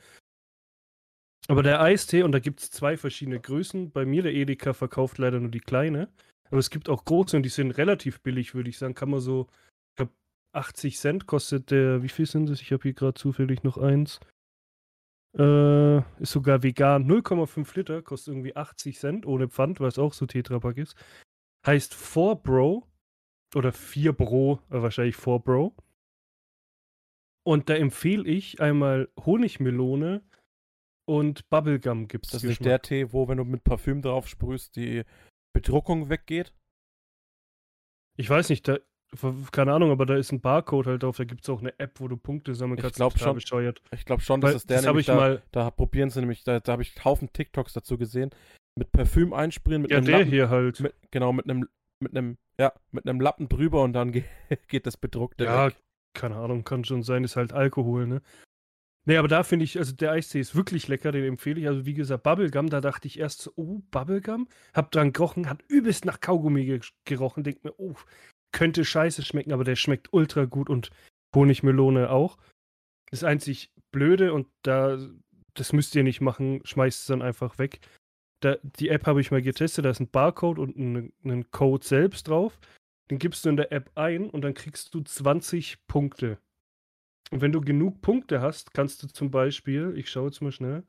[1.49, 3.91] Aber der Eistee, und da gibt es zwei verschiedene Größen.
[3.93, 6.09] Bei mir, der Edeka, verkauft leider nur die kleine.
[6.51, 8.95] Aber es gibt auch große und die sind relativ billig, würde ich sagen.
[8.95, 9.47] Kann man so,
[9.91, 10.13] ich glaube,
[10.53, 12.61] 80 Cent kostet der, wie viel sind es?
[12.61, 14.21] Ich habe hier gerade zufällig noch eins.
[15.39, 17.07] Äh, ist sogar vegan.
[17.07, 20.97] 0,5 Liter, kostet irgendwie 80 Cent ohne Pfand, weil es auch so Tetrapack ist.
[21.67, 22.87] Heißt 4 Bro
[23.55, 25.77] oder 4 Bro, äh, wahrscheinlich 4 Bro.
[27.45, 30.23] Und da empfehle ich einmal Honigmelone
[31.07, 34.77] und Bubblegum gibt's Das ist nicht der Tee, wo, wenn du mit Parfüm drauf sprühst,
[34.77, 35.03] die
[35.55, 36.53] Bedruckung weggeht.
[38.17, 38.79] Ich weiß nicht, da,
[39.53, 41.17] keine Ahnung, aber da ist ein Barcode halt drauf.
[41.17, 42.97] Da gibt es auch eine App, wo du Punkte sammeln Ich kannst.
[42.97, 43.35] glaub total schon.
[43.37, 43.83] bescheuert.
[43.93, 45.43] Ich glaube schon, dass Weil, es der das nämlich ich da, mal.
[45.53, 48.31] da probieren sie nämlich, da, da habe ich Haufen TikToks dazu gesehen.
[48.79, 50.81] Mit Parfüm einsprühen, mit Ja, einem der Lappen, hier halt.
[50.81, 51.69] Mit, genau, mit einem,
[52.01, 54.25] mit einem, ja, mit einem Lappen drüber und dann ge
[54.69, 55.77] geht das Bedruckte Ja, weg.
[56.15, 58.23] keine Ahnung, kann schon sein, ist halt Alkohol, ne?
[59.09, 61.69] Nee, aber da finde ich, also der Eistee ist wirklich lecker, den empfehle ich.
[61.69, 64.49] Also wie gesagt, Bubblegum, da dachte ich erst so, oh, Bubblegum?
[64.75, 67.45] Hab dran gerochen, hat übelst nach Kaugummi ge gerochen.
[67.45, 67.95] Denk mir, oh,
[68.53, 70.91] könnte scheiße schmecken, aber der schmeckt ultra gut und
[71.35, 72.37] Honigmelone auch.
[73.11, 74.99] Das einzig Blöde und da,
[75.55, 77.79] das müsst ihr nicht machen, schmeißt es dann einfach weg.
[78.41, 81.87] Da, die App habe ich mal getestet, da ist ein Barcode und ein, ein Code
[81.87, 82.59] selbst drauf.
[83.11, 86.39] Den gibst du in der App ein und dann kriegst du 20 Punkte.
[87.31, 90.85] Und wenn du genug Punkte hast, kannst du zum Beispiel, ich schaue jetzt mal schnell,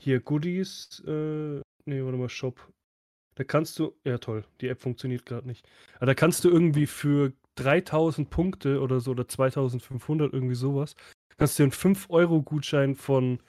[0.00, 2.72] hier Goodies, äh, nee, warte mal, Shop.
[3.34, 5.68] Da kannst du, ja toll, die App funktioniert gerade nicht.
[5.96, 10.94] Aber da kannst du irgendwie für 3000 Punkte oder so, oder 2500, irgendwie sowas,
[11.36, 13.40] kannst du einen 5-Euro-Gutschein von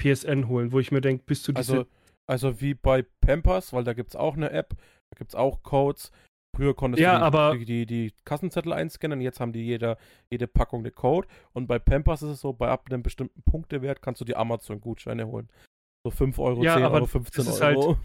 [0.00, 1.86] PSN holen, wo ich mir denke, bist du diese Also,
[2.26, 4.74] also wie bei Pampers, weil da gibt es auch eine App,
[5.10, 6.10] da gibt es auch Codes.
[6.54, 9.96] Früher konntest Ja, du die, aber- die, die, Kassenzettel einscannen, jetzt haben die jeder,
[10.30, 11.28] jede Packung eine Code.
[11.52, 15.26] Und bei Pampers ist es so, bei ab einem bestimmten Punktewert kannst du die Amazon-Gutscheine
[15.26, 15.48] holen.
[16.04, 17.98] So 5 Euro, Ja, 10 aber Euro, 15 das ist halt- Euro.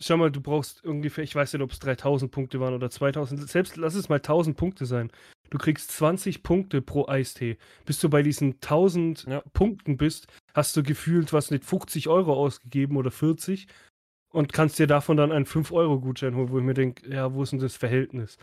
[0.00, 3.48] Schau mal, du brauchst ungefähr, ich weiß nicht, ob es 3000 Punkte waren oder 2000,
[3.48, 5.12] selbst lass es mal 1000 Punkte sein.
[5.50, 7.58] Du kriegst 20 Punkte pro Eistee.
[7.84, 9.40] Bis du bei diesen 1000 Ja.
[9.52, 13.68] Punkten bist, hast du gefühlt, was nicht, 50 Euro ausgegeben oder 40
[14.34, 17.52] und kannst dir davon dann einen 5-Euro-Gutschein holen, wo ich mir denke, ja, wo ist
[17.52, 18.36] denn das Verhältnis?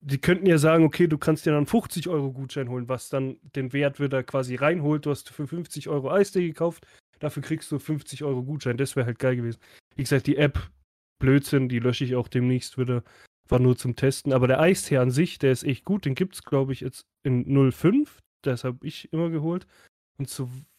[0.00, 3.72] Die könnten ja sagen, okay, du kannst dir dann einen 50-Euro-Gutschein holen, was dann den
[3.72, 5.06] Wert wieder quasi reinholt.
[5.06, 6.84] Du hast für 50 Euro Eistee gekauft,
[7.20, 8.76] dafür kriegst du 50 Euro Gutschein.
[8.76, 9.60] Das wäre halt geil gewesen.
[9.94, 10.68] Wie gesagt, die App,
[11.20, 13.04] Blödsinn, die lösche ich auch demnächst wieder.
[13.48, 14.32] War nur zum Testen.
[14.32, 16.04] Aber der Eistee an sich, der ist echt gut.
[16.04, 18.18] Den gibt es, glaube ich, jetzt in 05.
[18.42, 19.66] Das habe ich immer geholt.
[20.18, 20.28] Und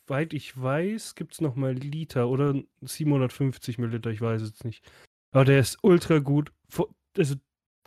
[0.09, 4.09] soweit ich weiß, gibt es nochmal Liter oder 750 Milliliter.
[4.09, 4.83] Ich weiß es nicht.
[5.31, 6.51] Aber der ist ultra gut.
[7.15, 7.35] Also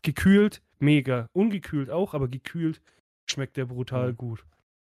[0.02, 1.28] gekühlt, mega.
[1.32, 2.80] Ungekühlt auch, aber gekühlt
[3.28, 4.16] schmeckt der brutal Mhm.
[4.16, 4.46] gut.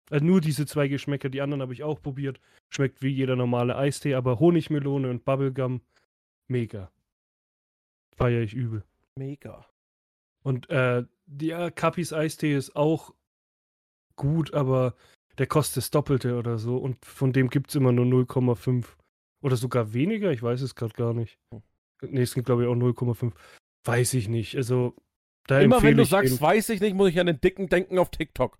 [0.09, 2.41] Also nur diese zwei Geschmäcker, die anderen habe ich auch probiert.
[2.71, 5.81] Schmeckt wie jeder normale Eistee, aber Honigmelone und Bubblegum,
[6.47, 6.93] mega.
[8.17, 8.85] Feier ich übel.
[9.17, 9.67] Mega.
[10.45, 11.05] Und äh,
[11.41, 13.15] ja, Capis Eistee ist auch
[14.15, 14.95] gut, aber
[15.39, 16.77] der kostet das Doppelte oder so.
[16.77, 18.85] Und von dem gibt es immer nur 0,5.
[19.43, 21.39] Oder sogar weniger, ich weiß es gerade gar nicht.
[21.53, 21.63] Hm.
[22.03, 23.33] Nee, es sind glaube ich auch 0,5.
[23.85, 24.57] Weiß ich nicht.
[24.57, 24.95] Also,
[25.47, 28.11] da Immer wenn du sagst, weiß ich nicht, muss ich an den Dicken denken auf
[28.11, 28.59] TikTok.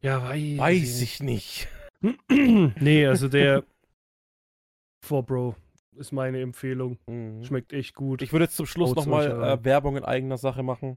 [0.00, 1.68] ja, weiß, Weiß ich nicht.
[2.30, 3.64] nee, also der
[5.04, 5.56] 4 Bro
[5.96, 6.98] ist meine Empfehlung.
[7.06, 7.44] Mhm.
[7.44, 8.22] Schmeckt echt gut.
[8.22, 10.96] Ich würde jetzt zum Schluss nochmal äh, Werbung in eigener Sache machen.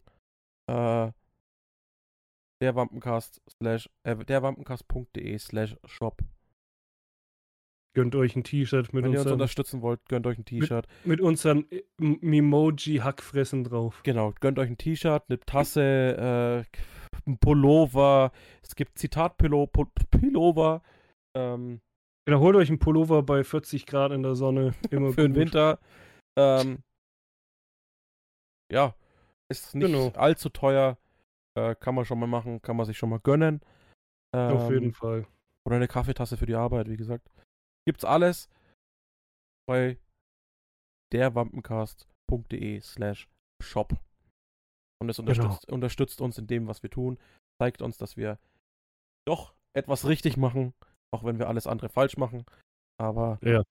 [0.67, 1.11] Äh,
[2.63, 6.21] der Wampencast slash, äh, der Wampencast.de slash shop.
[7.95, 10.87] Gönnt euch ein T-Shirt mit, Wenn ihr uns unterstützen wollt, gönnt euch ein T-Shirt.
[11.03, 14.01] mit unseren äh, Mimoji-Hackfressen drauf.
[14.03, 18.31] Genau, gönnt euch ein T-Shirt, eine Tasse, äh, ein Pullover.
[18.63, 20.81] Es gibt Zitat-Pullover.
[21.37, 21.81] Ähm,
[22.25, 24.73] Genau, holt euch einen Pullover bei 40 Grad in der Sonne.
[24.91, 25.41] Immer für den gut.
[25.41, 25.77] Winter.
[26.39, 26.81] Ähm,
[28.71, 28.95] ja,
[29.51, 30.07] ist nicht Genau.
[30.15, 30.97] allzu teuer.
[31.55, 33.61] Äh, kann man schon mal machen, kann man sich schon mal gönnen.
[34.35, 35.27] Ähm, Auf jeden Fall.
[35.65, 37.29] Oder eine Kaffeetasse für die Arbeit, wie gesagt.
[37.85, 38.49] Gibt's alles
[39.67, 39.97] bei
[41.13, 43.27] derwampencast.de slash
[43.61, 43.93] shop.
[45.01, 47.19] Und es unterstützt, unterstützt uns in dem, was wir tun.
[47.61, 48.39] Zeigt uns, dass wir
[49.27, 50.73] doch etwas richtig machen,
[51.13, 52.45] auch wenn wir alles andere falsch machen.
[52.99, 53.63] Aber Ja.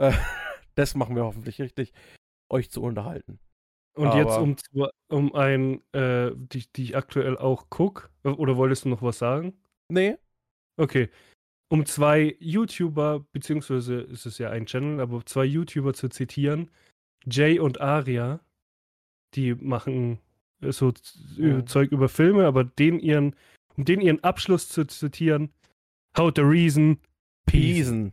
[0.00, 0.12] äh,
[0.74, 1.92] das machen wir hoffentlich richtig,
[2.50, 3.38] euch zu unterhalten.
[3.98, 8.08] Und jetzt Aber- um, zwei- um ein, äh, die, die ich aktuell auch gucke.
[8.24, 9.54] Oder wolltest du noch was sagen?
[9.88, 10.16] Nee,
[10.76, 11.08] Okay.
[11.70, 16.70] Um zwei YouTuber, beziehungsweise ist es ja ein Channel, aber zwei YouTuber zu zitieren,
[17.26, 18.40] Jay und Aria,
[19.34, 20.18] die machen
[20.62, 21.66] äh, so z- Mhm.
[21.66, 23.34] Zeug über Filme, aber den ihren,
[23.76, 25.52] um den ihren Abschluss zu zitieren,
[26.16, 26.98] How the Reason,
[27.44, 27.60] Peace.
[27.76, 28.12] Piesen.